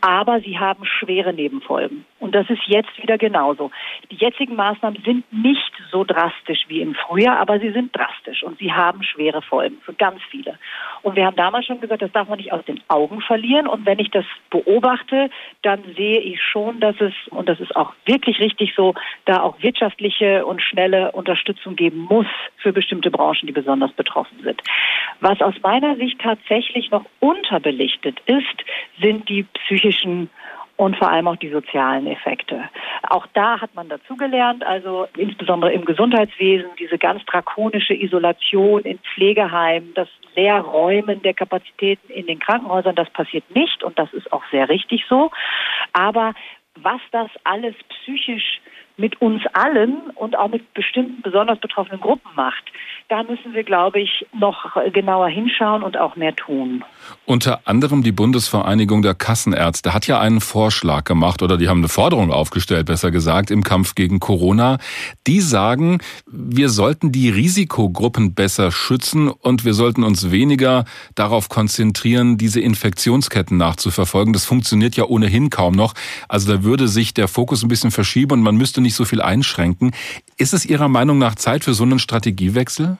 aber 0.00 0.40
sie 0.40 0.58
haben 0.58 0.84
schwere 0.84 1.32
Nebenfolgen. 1.32 2.04
Und 2.20 2.34
das 2.34 2.48
ist 2.48 2.62
jetzt 2.66 3.02
wieder 3.02 3.18
genauso. 3.18 3.70
Die 4.10 4.16
jetzigen 4.16 4.56
Maßnahmen 4.56 5.02
sind 5.04 5.30
nicht 5.32 5.72
so 5.90 6.04
drastisch 6.04 6.64
wie 6.68 6.80
im 6.80 6.94
Frühjahr, 6.94 7.38
aber 7.38 7.58
sie 7.58 7.70
sind 7.70 7.94
drastisch 7.94 8.42
und 8.42 8.58
sie 8.58 8.72
haben 8.72 9.02
schwere 9.02 9.42
Folgen 9.42 9.78
für 9.84 9.92
ganz 9.94 10.20
viele. 10.30 10.58
Und 11.02 11.16
wir 11.16 11.26
haben 11.26 11.36
damals 11.36 11.66
schon 11.66 11.80
gesagt, 11.80 12.02
das 12.02 12.12
darf 12.12 12.28
man 12.28 12.38
nicht 12.38 12.52
aus 12.52 12.64
den 12.64 12.80
Augen 12.88 13.20
verlieren. 13.20 13.66
Und 13.66 13.86
wenn 13.86 13.98
ich 13.98 14.10
das 14.10 14.24
beobachte, 14.50 15.30
dann 15.62 15.82
sehe 15.96 16.20
ich 16.20 16.42
schon, 16.42 16.80
dass 16.80 16.96
es, 17.00 17.12
und 17.30 17.48
das 17.48 17.60
ist 17.60 17.76
auch 17.76 17.92
wirklich 18.06 18.40
richtig 18.40 18.74
so, 18.74 18.94
da 19.24 19.42
auch 19.42 19.62
wirtschaftliche 19.62 20.44
und 20.46 20.62
schnelle 20.62 21.12
Unterstützung 21.12 21.76
geben 21.76 22.06
muss 22.08 22.26
für 22.56 22.72
bestimmte 22.72 23.10
Branchen, 23.10 23.46
die 23.46 23.52
besonders 23.52 23.92
betroffen 23.92 24.40
sind. 24.42 24.62
Was 25.20 25.40
aus 25.40 25.54
meiner 25.62 25.96
Sicht 25.96 26.20
tatsächlich 26.20 26.90
noch 26.90 27.04
unterbelichtet 27.20 28.20
ist, 28.26 28.64
sind 29.00 29.28
die 29.28 29.44
psychischen 29.44 30.30
und 30.76 30.96
vor 30.96 31.10
allem 31.10 31.26
auch 31.26 31.36
die 31.36 31.48
sozialen 31.48 32.06
Effekte. 32.06 32.68
Auch 33.08 33.26
da 33.32 33.60
hat 33.60 33.74
man 33.74 33.88
dazugelernt, 33.88 34.64
also 34.64 35.06
insbesondere 35.16 35.72
im 35.72 35.84
Gesundheitswesen, 35.84 36.68
diese 36.78 36.98
ganz 36.98 37.24
drakonische 37.24 37.94
Isolation 37.94 38.82
in 38.82 38.98
Pflegeheimen, 38.98 39.94
das 39.94 40.08
Leerräumen 40.34 41.22
der 41.22 41.32
Kapazitäten 41.32 42.12
in 42.12 42.26
den 42.26 42.38
Krankenhäusern, 42.38 42.94
das 42.94 43.08
passiert 43.10 43.44
nicht 43.54 43.82
und 43.82 43.98
das 43.98 44.12
ist 44.12 44.30
auch 44.32 44.42
sehr 44.50 44.68
richtig 44.68 45.04
so. 45.08 45.30
Aber 45.94 46.34
was 46.74 47.00
das 47.10 47.30
alles 47.44 47.74
psychisch 47.88 48.60
mit 48.96 49.20
uns 49.20 49.42
allen 49.52 50.10
und 50.14 50.36
auch 50.38 50.48
mit 50.48 50.72
bestimmten 50.74 51.22
besonders 51.22 51.58
betroffenen 51.58 52.00
Gruppen 52.00 52.30
macht. 52.34 52.64
Da 53.08 53.22
müssen 53.22 53.54
wir, 53.54 53.62
glaube 53.62 54.00
ich, 54.00 54.26
noch 54.32 54.76
genauer 54.92 55.28
hinschauen 55.28 55.82
und 55.82 55.96
auch 55.96 56.16
mehr 56.16 56.34
tun. 56.34 56.84
Unter 57.24 57.60
anderem 57.64 58.02
die 58.02 58.12
Bundesvereinigung 58.12 59.02
der 59.02 59.14
Kassenärzte 59.14 59.94
hat 59.94 60.06
ja 60.06 60.18
einen 60.18 60.40
Vorschlag 60.40 61.04
gemacht 61.04 61.42
oder 61.42 61.56
die 61.56 61.68
haben 61.68 61.78
eine 61.78 61.88
Forderung 61.88 62.32
aufgestellt, 62.32 62.86
besser 62.86 63.10
gesagt, 63.10 63.50
im 63.50 63.62
Kampf 63.62 63.94
gegen 63.94 64.18
Corona. 64.18 64.78
Die 65.26 65.40
sagen, 65.40 65.98
wir 66.26 66.68
sollten 66.68 67.12
die 67.12 67.28
Risikogruppen 67.28 68.34
besser 68.34 68.72
schützen 68.72 69.28
und 69.28 69.64
wir 69.64 69.74
sollten 69.74 70.02
uns 70.02 70.30
weniger 70.30 70.84
darauf 71.14 71.48
konzentrieren, 71.48 72.38
diese 72.38 72.60
Infektionsketten 72.60 73.56
nachzuverfolgen. 73.56 74.32
Das 74.32 74.44
funktioniert 74.44 74.96
ja 74.96 75.04
ohnehin 75.04 75.50
kaum 75.50 75.74
noch. 75.74 75.94
Also 76.28 76.52
da 76.52 76.64
würde 76.64 76.88
sich 76.88 77.14
der 77.14 77.28
Fokus 77.28 77.62
ein 77.62 77.68
bisschen 77.68 77.90
verschieben 77.90 78.32
und 78.32 78.42
man 78.42 78.56
müsste 78.56 78.80
nicht 78.86 78.94
so 78.94 79.04
viel 79.04 79.20
einschränken. 79.20 79.92
Ist 80.38 80.54
es 80.54 80.64
Ihrer 80.64 80.88
Meinung 80.88 81.18
nach 81.18 81.34
Zeit 81.34 81.64
für 81.64 81.74
so 81.74 81.84
einen 81.84 81.98
Strategiewechsel? 81.98 82.98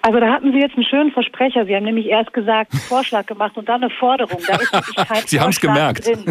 Also 0.00 0.20
da 0.20 0.32
hatten 0.32 0.52
Sie 0.52 0.58
jetzt 0.58 0.74
einen 0.76 0.84
schönen 0.84 1.10
Versprecher. 1.10 1.66
Sie 1.66 1.74
haben 1.74 1.84
nämlich 1.84 2.06
erst 2.06 2.32
gesagt, 2.32 2.72
einen 2.72 2.80
Vorschlag 2.80 3.26
gemacht 3.26 3.56
und 3.56 3.68
dann 3.68 3.82
eine 3.82 3.90
Forderung. 3.90 4.40
Da 4.46 4.54
ist 4.54 4.72
kein 4.96 5.22
Sie 5.26 5.40
haben 5.40 5.50
es 5.50 5.60
gemerkt. 5.60 6.06
Drin. 6.06 6.24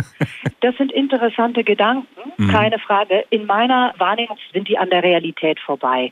Das 0.61 0.75
sind 0.77 0.91
interessante 0.91 1.63
Gedanken, 1.63 2.07
mhm. 2.37 2.47
keine 2.49 2.79
Frage. 2.79 3.25
In 3.29 3.45
meiner 3.45 3.93
Wahrnehmung 3.97 4.37
sind 4.53 4.67
die 4.69 4.77
an 4.77 4.89
der 4.89 5.03
Realität 5.03 5.59
vorbei, 5.59 6.11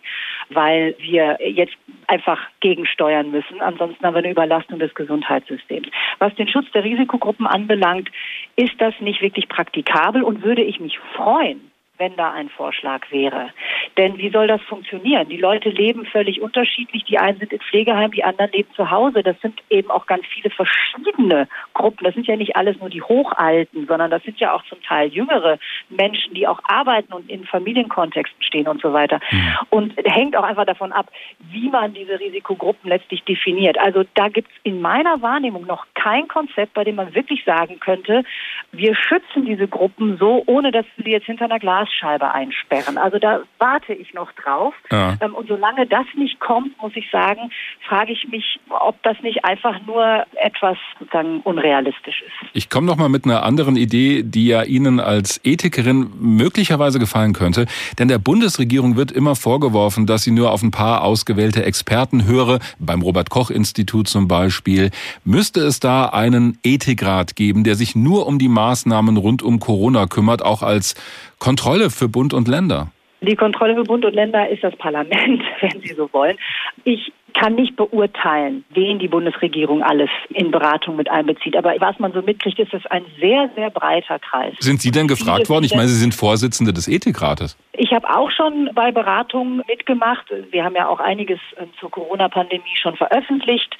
weil 0.49 0.95
wir 0.99 1.39
jetzt 1.41 1.73
einfach 2.07 2.39
gegensteuern 2.59 3.31
müssen. 3.31 3.61
Ansonsten 3.61 4.05
haben 4.05 4.13
wir 4.13 4.19
eine 4.19 4.31
Überlastung 4.31 4.77
des 4.77 4.93
Gesundheitssystems. 4.93 5.87
Was 6.19 6.35
den 6.35 6.47
Schutz 6.47 6.69
der 6.73 6.83
Risikogruppen 6.83 7.47
anbelangt, 7.47 8.09
ist 8.57 8.79
das 8.79 8.93
nicht 8.99 9.21
wirklich 9.21 9.47
praktikabel 9.47 10.23
und 10.23 10.43
würde 10.43 10.61
ich 10.61 10.79
mich 10.79 10.99
freuen, 11.15 11.71
wenn 11.97 12.15
da 12.15 12.31
ein 12.31 12.49
Vorschlag 12.49 13.09
wäre. 13.09 13.49
Denn 13.97 14.17
wie 14.17 14.29
soll 14.29 14.47
das 14.47 14.61
funktionieren? 14.63 15.29
Die 15.29 15.37
Leute 15.37 15.69
leben 15.69 16.05
völlig 16.05 16.41
unterschiedlich. 16.41 17.05
Die 17.05 17.17
einen 17.17 17.39
sind 17.39 17.53
in 17.53 17.59
Pflegeheimen, 17.59 18.11
die 18.11 18.23
anderen 18.23 18.51
leben 18.51 18.69
zu 18.75 18.91
Hause. 18.91 19.23
Das 19.23 19.39
sind 19.41 19.61
eben 19.69 19.89
auch 19.89 20.05
ganz 20.05 20.25
viele 20.27 20.49
verschiedene 20.49 21.47
Gruppen. 21.73 22.03
Das 22.03 22.13
sind 22.13 22.27
ja 22.27 22.35
nicht 22.35 22.55
alles 22.55 22.77
nur 22.79 22.89
die 22.89 23.01
Hochalten, 23.01 23.87
sondern 23.87 24.11
das 24.11 24.23
sind 24.23 24.39
ja 24.39 24.53
auch 24.53 24.63
zum 24.65 24.81
Teil 24.83 25.07
jüngere 25.09 25.57
Menschen, 25.89 26.33
die 26.33 26.47
auch 26.47 26.59
arbeiten 26.65 27.13
und 27.13 27.29
in 27.29 27.45
Familienkontexten 27.45 28.43
stehen 28.43 28.67
und 28.67 28.81
so 28.81 28.91
weiter. 28.91 29.19
Mhm. 29.31 29.55
Und 29.69 29.93
hängt 30.03 30.35
auch 30.35 30.43
einfach 30.43 30.65
davon 30.65 30.91
ab, 30.91 31.09
wie 31.51 31.69
man 31.69 31.93
diese 31.93 32.19
Risikogruppen 32.19 32.89
letztlich 32.89 33.23
definiert. 33.23 33.77
Also 33.79 34.03
da 34.15 34.27
gibt 34.27 34.49
es 34.51 34.57
in 34.63 34.81
meiner 34.81 35.21
Wahrnehmung 35.21 35.65
noch 35.65 35.85
kein 35.93 36.27
Konzept, 36.27 36.73
bei 36.73 36.83
dem 36.83 36.95
man 36.95 37.15
wirklich 37.15 37.43
sagen 37.45 37.79
könnte, 37.79 38.23
wir 38.71 38.95
schützen 38.95 39.45
diese 39.45 39.67
Gruppen 39.67 40.17
so, 40.17 40.43
ohne 40.45 40.71
dass 40.71 40.85
wir 40.97 41.05
sie 41.05 41.11
jetzt 41.11 41.25
hinter 41.25 41.45
einer 41.45 41.59
Glas 41.59 41.84
Glasscheibe 41.85 42.33
einsperren. 42.33 42.97
Also 42.97 43.19
da 43.19 43.41
warte 43.59 43.93
ich 43.93 44.13
noch 44.13 44.31
drauf. 44.33 44.73
Ja. 44.91 45.17
Ähm, 45.21 45.35
und 45.35 45.47
solange 45.47 45.85
das 45.87 46.05
nicht 46.17 46.39
kommt, 46.39 46.79
muss 46.81 46.91
ich 46.95 47.09
sagen, 47.11 47.51
frage 47.87 48.11
ich 48.11 48.27
mich, 48.27 48.59
ob 48.69 49.01
das 49.03 49.17
nicht 49.21 49.45
einfach 49.45 49.75
nur 49.85 50.25
etwas 50.35 50.77
sozusagen 50.99 51.41
unrealistisch 51.41 52.21
ist. 52.21 52.49
Ich 52.53 52.69
komme 52.69 52.87
noch 52.87 52.97
mal 52.97 53.09
mit 53.09 53.25
einer 53.25 53.43
anderen 53.43 53.75
Idee, 53.75 54.23
die 54.23 54.47
ja 54.47 54.63
Ihnen 54.63 54.99
als 54.99 55.39
Ethikerin 55.43 56.11
möglicherweise 56.19 56.99
gefallen 56.99 57.33
könnte. 57.33 57.65
Denn 57.99 58.07
der 58.07 58.17
Bundesregierung 58.17 58.95
wird 58.95 59.11
immer 59.11 59.35
vorgeworfen, 59.35 60.05
dass 60.05 60.23
sie 60.23 60.31
nur 60.31 60.51
auf 60.51 60.63
ein 60.63 60.71
paar 60.71 61.03
ausgewählte 61.03 61.63
Experten 61.63 62.25
höre, 62.25 62.59
beim 62.79 63.01
Robert 63.01 63.29
Koch 63.29 63.49
Institut 63.49 64.07
zum 64.07 64.27
Beispiel. 64.27 64.91
Müsste 65.23 65.61
es 65.61 65.79
da 65.79 66.05
einen 66.07 66.57
Ethikrat 66.63 67.35
geben, 67.35 67.63
der 67.63 67.75
sich 67.75 67.95
nur 67.95 68.27
um 68.27 68.39
die 68.39 68.47
Maßnahmen 68.47 69.17
rund 69.17 69.43
um 69.43 69.59
Corona 69.59 70.07
kümmert, 70.07 70.43
auch 70.43 70.61
als 70.61 70.95
Kontrolle 71.39 71.89
für 71.89 72.07
Bund 72.07 72.33
und 72.33 72.47
Länder? 72.47 72.91
Die 73.21 73.35
Kontrolle 73.35 73.75
für 73.75 73.83
Bund 73.83 74.05
und 74.05 74.13
Länder 74.13 74.47
ist 74.49 74.63
das 74.63 74.75
Parlament, 74.75 75.41
wenn 75.61 75.81
Sie 75.81 75.93
so 75.93 76.09
wollen. 76.13 76.37
Ich 76.83 77.11
kann 77.33 77.55
nicht 77.55 77.75
beurteilen, 77.75 78.63
wen 78.69 78.97
die 78.97 79.09
Bundesregierung 79.09 79.83
alles 79.83 80.09
in 80.29 80.51
Beratung 80.51 80.95
mit 80.95 81.11
einbezieht. 81.11 81.57
Aber 81.57 81.73
was 81.79 81.99
man 81.99 82.13
so 82.13 82.21
mitkriegt, 82.21 82.59
ist 82.59 82.73
es 82.73 82.85
ein 82.87 83.03
sehr, 83.19 83.49
sehr 83.55 83.69
breiter 83.69 84.19
Kreis. 84.19 84.53
Sind 84.59 84.81
Sie 84.81 84.91
denn 84.91 85.07
gefragt 85.07 85.49
worden? 85.49 85.65
Ich 85.65 85.75
meine, 85.75 85.89
Sie 85.89 85.99
sind 85.99 86.15
Vorsitzende 86.15 86.71
des 86.71 86.87
Ethikrates. 86.87 87.57
Ich 87.73 87.91
habe 87.91 88.09
auch 88.09 88.31
schon 88.31 88.69
bei 88.73 88.91
Beratungen 88.91 89.61
mitgemacht. 89.67 90.25
Wir 90.51 90.63
haben 90.63 90.75
ja 90.75 90.87
auch 90.87 91.01
einiges 91.01 91.39
ähm, 91.57 91.67
zur 91.79 91.91
Corona-Pandemie 91.91 92.77
schon 92.81 92.95
veröffentlicht. 92.95 93.75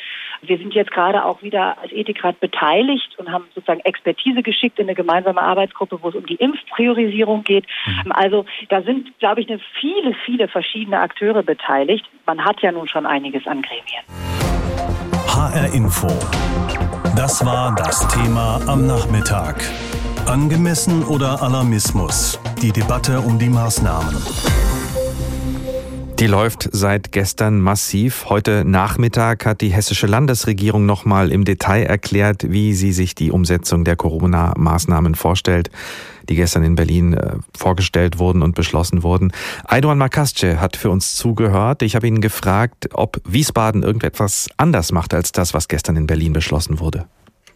Wir 0.47 0.58
sind 0.58 0.73
jetzt 0.73 0.91
gerade 0.91 1.25
auch 1.25 1.41
wieder 1.41 1.77
als 1.81 1.91
Ethikrat 1.91 2.39
beteiligt 2.39 3.17
und 3.17 3.31
haben 3.31 3.45
sozusagen 3.53 3.81
Expertise 3.81 4.43
geschickt 4.43 4.79
in 4.79 4.86
eine 4.86 4.95
gemeinsame 4.95 5.41
Arbeitsgruppe, 5.41 5.99
wo 6.01 6.10
es 6.10 6.15
um 6.15 6.25
die 6.25 6.36
Impfpriorisierung 6.36 7.43
geht. 7.43 7.65
Mhm. 7.86 8.12
Also 8.12 8.45
da 8.69 8.81
sind, 8.81 9.17
glaube 9.19 9.41
ich, 9.41 9.47
viele, 9.79 10.13
viele 10.25 10.47
verschiedene 10.47 10.99
Akteure 10.99 11.43
beteiligt. 11.43 12.05
Man 12.25 12.43
hat 12.43 12.62
ja 12.62 12.71
nun 12.71 12.88
schon 12.88 13.05
einiges 13.05 13.45
an 13.47 13.62
Gremien. 13.62 14.03
HR 15.27 15.73
Info. 15.73 16.08
Das 17.15 17.45
war 17.45 17.75
das 17.75 18.08
Thema 18.08 18.60
am 18.67 18.88
Nachmittag. 18.88 19.63
Angemessen 20.25 21.03
oder 21.03 21.41
Alarmismus? 21.41 22.39
Die 22.62 22.71
Debatte 22.71 23.19
um 23.19 23.38
die 23.38 23.49
Maßnahmen. 23.49 24.15
Die 26.19 26.28
läuft 26.28 26.69
seit 26.71 27.12
gestern 27.12 27.60
massiv. 27.60 28.28
Heute 28.30 28.63
Nachmittag 28.63 29.45
hat 29.45 29.60
die 29.60 29.73
hessische 29.73 30.08
Landesregierung 30.08 30.86
nochmal 30.86 31.30
im 31.30 31.43
Detail 31.43 31.84
erklärt, 31.84 32.49
wie 32.49 32.73
sie 32.73 32.93
sich 32.93 33.15
die 33.15 33.32
Umsetzung 33.32 33.84
der 33.84 33.97
Corona-Maßnahmen 33.97 35.15
vorstellt, 35.15 35.69
die 36.30 36.36
gestern 36.36 36.63
in 36.63 36.75
Berlin 36.75 37.13
äh, 37.13 37.36
vorgestellt 37.58 38.17
wurden 38.17 38.43
und 38.43 38.56
beschlossen 38.56 39.04
wurden. 39.04 39.34
Aydoğan 39.67 39.97
Makasce 39.97 40.62
hat 40.62 40.78
für 40.78 40.89
uns 40.89 41.15
zugehört. 41.15 41.82
Ich 41.82 41.97
habe 41.97 42.08
ihn 42.08 42.21
gefragt, 42.21 42.89
ob 42.93 43.19
Wiesbaden 43.25 43.84
irgendetwas 43.84 44.47
anders 44.56 44.93
macht 44.93 45.13
als 45.13 45.34
das, 45.34 45.54
was 45.54 45.67
gestern 45.67 45.97
in 45.97 46.08
Berlin 46.08 46.32
beschlossen 46.32 46.80
wurde. 46.80 47.08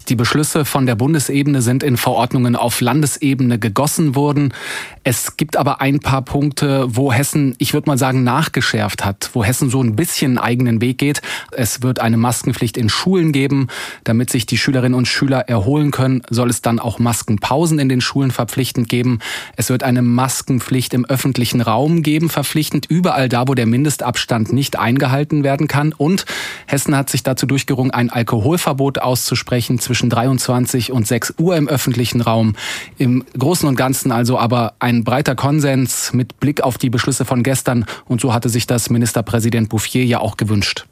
Die 0.10 0.16
Beschlüsse 0.16 0.66
von 0.66 0.88
der 0.88 0.96
Bundesebene 0.96 1.62
sind 1.62 1.84
in 1.84 1.96
Verordnungen 1.96 2.56
auf 2.56 2.82
Landesebene 2.82 3.60
gegossen 3.60 4.16
worden. 4.16 4.56
Es 5.04 5.38
gibt 5.38 5.56
aber 5.56 5.82
ein 5.82 6.00
paar 6.00 6.24
Punkte, 6.24 6.88
wo 6.90 7.14
Hessen, 7.14 7.54
ich 7.60 7.76
würde 7.76 7.88
mal 7.88 7.98
sagen, 8.00 8.24
nachgeschärft 8.24 9.06
hat, 9.06 9.30
wo 9.34 9.44
Hessen 9.44 9.70
so 9.70 9.84
ein 9.84 9.96
bisschen 9.96 10.40
eigenen 10.40 10.82
Weg 10.82 10.98
geht. 10.98 11.22
Es 11.52 11.84
wird 11.84 12.00
eine 12.00 12.18
Maskenpflicht 12.18 12.76
in 12.76 12.90
Schulen 12.90 13.32
geben. 13.34 13.68
Damit 14.04 14.32
sich 14.32 14.48
die 14.48 14.58
Schülerinnen 14.58 14.98
und 14.98 15.08
Schüler 15.08 15.48
erholen 15.48 15.92
können, 15.92 16.24
soll 16.32 16.50
es 16.50 16.64
dann 16.64 16.80
auch 16.80 16.98
Maskenpausen 16.98 17.78
in 17.78 17.88
den 17.88 18.02
Schulen 18.02 18.32
verpflichtend 18.32 18.90
geben. 18.90 19.20
Es 19.58 19.70
wird 19.70 19.84
eine 19.84 20.02
Maskenpflicht 20.02 20.96
im 20.96 21.06
öffentlichen 21.06 21.62
Raum 21.62 22.02
geben, 22.02 22.30
verpflichtend 22.30 22.88
überall 22.88 23.30
da, 23.30 23.48
wo 23.48 23.54
der 23.54 23.68
Mindestabstand 23.68 24.54
nicht 24.54 24.80
eingehalten 24.80 25.44
werden 25.44 25.68
kann. 25.68 25.94
Und 25.94 26.26
Hessen 26.66 26.98
hat 26.98 27.12
sich 27.12 27.22
dazu 27.22 27.46
durchgerungen, 27.46 27.92
ein 27.92 28.10
Alkoholverbot 28.10 28.98
auszusprechen 28.98 29.78
zwischen 29.78 29.99
23 30.08 30.92
und 30.92 31.08
6 31.08 31.34
Uhr 31.40 31.58
im 31.58 31.68
öffentlichen 31.68 32.22
Raum. 32.22 32.56
Im 33.00 33.26
Großen 33.36 33.68
und 33.68 33.76
Ganzen 33.76 34.12
also 34.12 34.38
aber 34.38 34.74
ein 34.78 35.04
breiter 35.04 35.34
Konsens 35.34 36.14
mit 36.14 36.40
Blick 36.40 36.62
auf 36.62 36.78
die 36.78 36.92
Beschlüsse 36.92 37.26
von 37.26 37.42
gestern. 37.42 37.86
Und 38.06 38.22
so 38.22 38.34
hatte 38.34 38.50
sich 38.50 38.68
das 38.68 38.92
Ministerpräsident 38.92 39.70
Bouffier 39.70 40.06
ja 40.06 40.20
auch 40.20 40.38
gewünscht. 40.38 40.86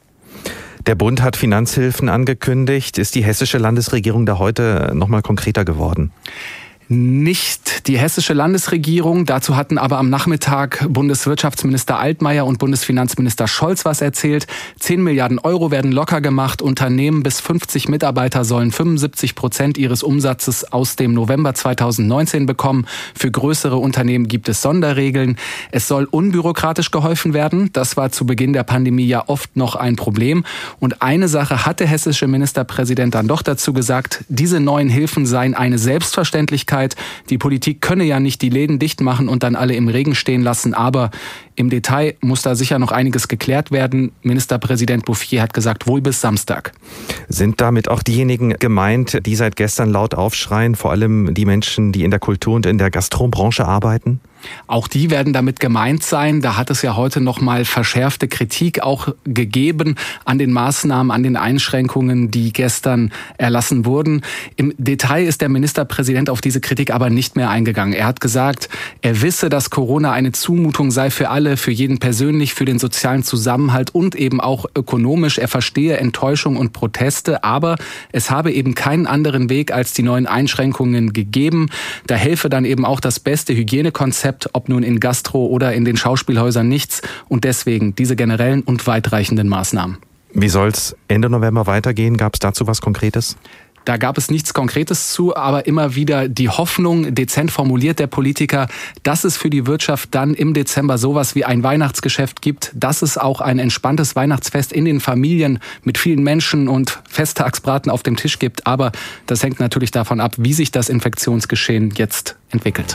Der 0.86 0.94
Bund 0.94 1.22
hat 1.22 1.36
Finanzhilfen 1.36 2.08
angekündigt. 2.08 2.98
Ist 2.98 3.14
die 3.14 3.22
hessische 3.22 3.58
Landesregierung 3.58 4.26
da 4.26 4.38
heute 4.38 4.92
noch 4.94 5.08
mal 5.08 5.22
konkreter 5.22 5.64
geworden? 5.64 6.12
Nicht 6.88 7.86
die 7.86 7.98
hessische 7.98 8.32
Landesregierung. 8.32 9.26
Dazu 9.26 9.56
hatten 9.56 9.76
aber 9.76 9.98
am 9.98 10.08
Nachmittag 10.08 10.86
Bundeswirtschaftsminister 10.88 11.98
Altmaier 11.98 12.46
und 12.46 12.58
Bundesfinanzminister 12.58 13.46
Scholz 13.46 13.84
was 13.84 14.00
erzählt. 14.00 14.46
10 14.78 15.02
Milliarden 15.02 15.38
Euro 15.38 15.70
werden 15.70 15.92
locker 15.92 16.22
gemacht. 16.22 16.62
Unternehmen 16.62 17.22
bis 17.22 17.40
50 17.40 17.88
Mitarbeiter 17.88 18.44
sollen 18.44 18.72
75 18.72 19.34
Prozent 19.34 19.76
ihres 19.76 20.02
Umsatzes 20.02 20.72
aus 20.72 20.96
dem 20.96 21.12
November 21.12 21.52
2019 21.52 22.46
bekommen. 22.46 22.86
Für 23.14 23.30
größere 23.30 23.76
Unternehmen 23.76 24.26
gibt 24.26 24.48
es 24.48 24.62
Sonderregeln. 24.62 25.36
Es 25.70 25.88
soll 25.88 26.04
unbürokratisch 26.04 26.90
geholfen 26.90 27.34
werden. 27.34 27.70
Das 27.74 27.98
war 27.98 28.12
zu 28.12 28.24
Beginn 28.24 28.54
der 28.54 28.62
Pandemie 28.62 29.06
ja 29.06 29.24
oft 29.26 29.56
noch 29.56 29.76
ein 29.76 29.96
Problem. 29.96 30.44
Und 30.80 31.02
eine 31.02 31.28
Sache 31.28 31.66
hat 31.66 31.80
der 31.80 31.86
hessische 31.86 32.26
Ministerpräsident 32.26 33.14
dann 33.14 33.28
doch 33.28 33.42
dazu 33.42 33.74
gesagt, 33.74 34.24
diese 34.28 34.58
neuen 34.58 34.88
Hilfen 34.88 35.26
seien 35.26 35.54
eine 35.54 35.78
Selbstverständlichkeit 35.78 36.77
Möglichkeit. 36.78 36.96
Die 37.30 37.38
Politik 37.38 37.80
könne 37.80 38.04
ja 38.04 38.20
nicht 38.20 38.42
die 38.42 38.48
Läden 38.48 38.78
dicht 38.78 39.00
machen 39.00 39.28
und 39.28 39.42
dann 39.42 39.56
alle 39.56 39.74
im 39.74 39.88
Regen 39.88 40.14
stehen 40.14 40.42
lassen, 40.42 40.74
aber 40.74 41.10
im 41.56 41.70
Detail 41.70 42.14
muss 42.20 42.42
da 42.42 42.54
sicher 42.54 42.78
noch 42.78 42.92
einiges 42.92 43.28
geklärt 43.28 43.70
werden. 43.70 44.12
Ministerpräsident 44.22 45.04
Bouffier 45.04 45.42
hat 45.42 45.52
gesagt, 45.52 45.86
wohl 45.86 46.00
bis 46.00 46.20
Samstag. 46.20 46.72
Sind 47.28 47.60
damit 47.60 47.88
auch 47.88 48.02
diejenigen 48.02 48.54
gemeint, 48.58 49.26
die 49.26 49.34
seit 49.34 49.56
gestern 49.56 49.90
laut 49.90 50.14
aufschreien, 50.14 50.74
vor 50.74 50.90
allem 50.90 51.34
die 51.34 51.44
Menschen, 51.44 51.92
die 51.92 52.04
in 52.04 52.10
der 52.10 52.20
Kultur 52.20 52.54
und 52.54 52.66
in 52.66 52.78
der 52.78 52.90
Gastrobranche 52.90 53.66
arbeiten? 53.66 54.20
Auch 54.66 54.88
die 54.88 55.10
werden 55.10 55.32
damit 55.32 55.60
gemeint 55.60 56.02
sein. 56.02 56.40
Da 56.40 56.56
hat 56.56 56.70
es 56.70 56.82
ja 56.82 56.96
heute 56.96 57.20
noch 57.20 57.40
mal 57.40 57.64
verschärfte 57.64 58.28
Kritik 58.28 58.82
auch 58.82 59.08
gegeben 59.24 59.96
an 60.24 60.38
den 60.38 60.52
Maßnahmen, 60.52 61.10
an 61.10 61.22
den 61.22 61.36
Einschränkungen, 61.36 62.30
die 62.30 62.52
gestern 62.52 63.12
erlassen 63.36 63.84
wurden. 63.84 64.22
Im 64.56 64.74
Detail 64.78 65.24
ist 65.24 65.40
der 65.40 65.48
Ministerpräsident 65.48 66.30
auf 66.30 66.40
diese 66.40 66.60
Kritik 66.60 66.92
aber 66.92 67.10
nicht 67.10 67.36
mehr 67.36 67.50
eingegangen. 67.50 67.94
Er 67.94 68.06
hat 68.06 68.20
gesagt, 68.20 68.68
er 69.02 69.22
wisse, 69.22 69.48
dass 69.48 69.70
Corona 69.70 70.12
eine 70.12 70.32
Zumutung 70.32 70.90
sei 70.90 71.10
für 71.10 71.30
alle, 71.30 71.56
für 71.56 71.70
jeden 71.70 71.98
persönlich, 71.98 72.54
für 72.54 72.64
den 72.64 72.78
sozialen 72.78 73.22
Zusammenhalt 73.22 73.94
und 73.94 74.14
eben 74.14 74.40
auch 74.40 74.66
ökonomisch. 74.76 75.38
Er 75.38 75.48
verstehe 75.48 75.96
Enttäuschung 75.96 76.56
und 76.56 76.72
Proteste, 76.72 77.44
aber 77.44 77.76
es 78.12 78.30
habe 78.30 78.52
eben 78.52 78.74
keinen 78.74 79.06
anderen 79.06 79.50
Weg 79.50 79.72
als 79.72 79.92
die 79.92 80.02
neuen 80.02 80.26
Einschränkungen 80.26 81.12
gegeben. 81.12 81.68
Da 82.06 82.14
helfe 82.14 82.48
dann 82.48 82.64
eben 82.64 82.84
auch 82.84 83.00
das 83.00 83.20
beste 83.20 83.54
Hygienekonzept 83.54 84.27
Konzept, 84.28 84.50
ob 84.52 84.68
nun 84.68 84.82
in 84.82 85.00
Gastro 85.00 85.46
oder 85.46 85.72
in 85.72 85.86
den 85.86 85.96
Schauspielhäusern 85.96 86.68
nichts 86.68 87.00
und 87.28 87.44
deswegen 87.44 87.94
diese 87.94 88.14
generellen 88.14 88.60
und 88.60 88.86
weitreichenden 88.86 89.48
Maßnahmen. 89.48 89.96
Wie 90.34 90.50
soll 90.50 90.68
es 90.68 90.94
Ende 91.08 91.30
November 91.30 91.66
weitergehen? 91.66 92.18
Gab 92.18 92.34
es 92.34 92.40
dazu 92.40 92.66
was 92.66 92.82
Konkretes? 92.82 93.36
Da 93.86 93.96
gab 93.96 94.18
es 94.18 94.30
nichts 94.30 94.52
Konkretes 94.52 95.14
zu, 95.14 95.34
aber 95.34 95.66
immer 95.66 95.94
wieder 95.94 96.28
die 96.28 96.50
Hoffnung, 96.50 97.14
dezent 97.14 97.50
formuliert 97.50 97.98
der 97.98 98.06
Politiker, 98.06 98.68
dass 99.02 99.24
es 99.24 99.38
für 99.38 99.48
die 99.48 99.66
Wirtschaft 99.66 100.14
dann 100.14 100.34
im 100.34 100.52
Dezember 100.52 100.98
sowas 100.98 101.34
wie 101.34 101.46
ein 101.46 101.62
Weihnachtsgeschäft 101.62 102.42
gibt, 102.42 102.70
dass 102.74 103.00
es 103.00 103.16
auch 103.16 103.40
ein 103.40 103.58
entspanntes 103.58 104.14
Weihnachtsfest 104.14 104.74
in 104.74 104.84
den 104.84 105.00
Familien 105.00 105.58
mit 105.84 105.96
vielen 105.96 106.22
Menschen 106.22 106.68
und 106.68 107.00
Festtagsbraten 107.08 107.90
auf 107.90 108.02
dem 108.02 108.16
Tisch 108.16 108.38
gibt. 108.38 108.66
Aber 108.66 108.92
das 109.24 109.42
hängt 109.42 109.58
natürlich 109.58 109.90
davon 109.90 110.20
ab, 110.20 110.34
wie 110.36 110.52
sich 110.52 110.70
das 110.70 110.90
Infektionsgeschehen 110.90 111.94
jetzt 111.96 112.36
entwickelt. 112.50 112.94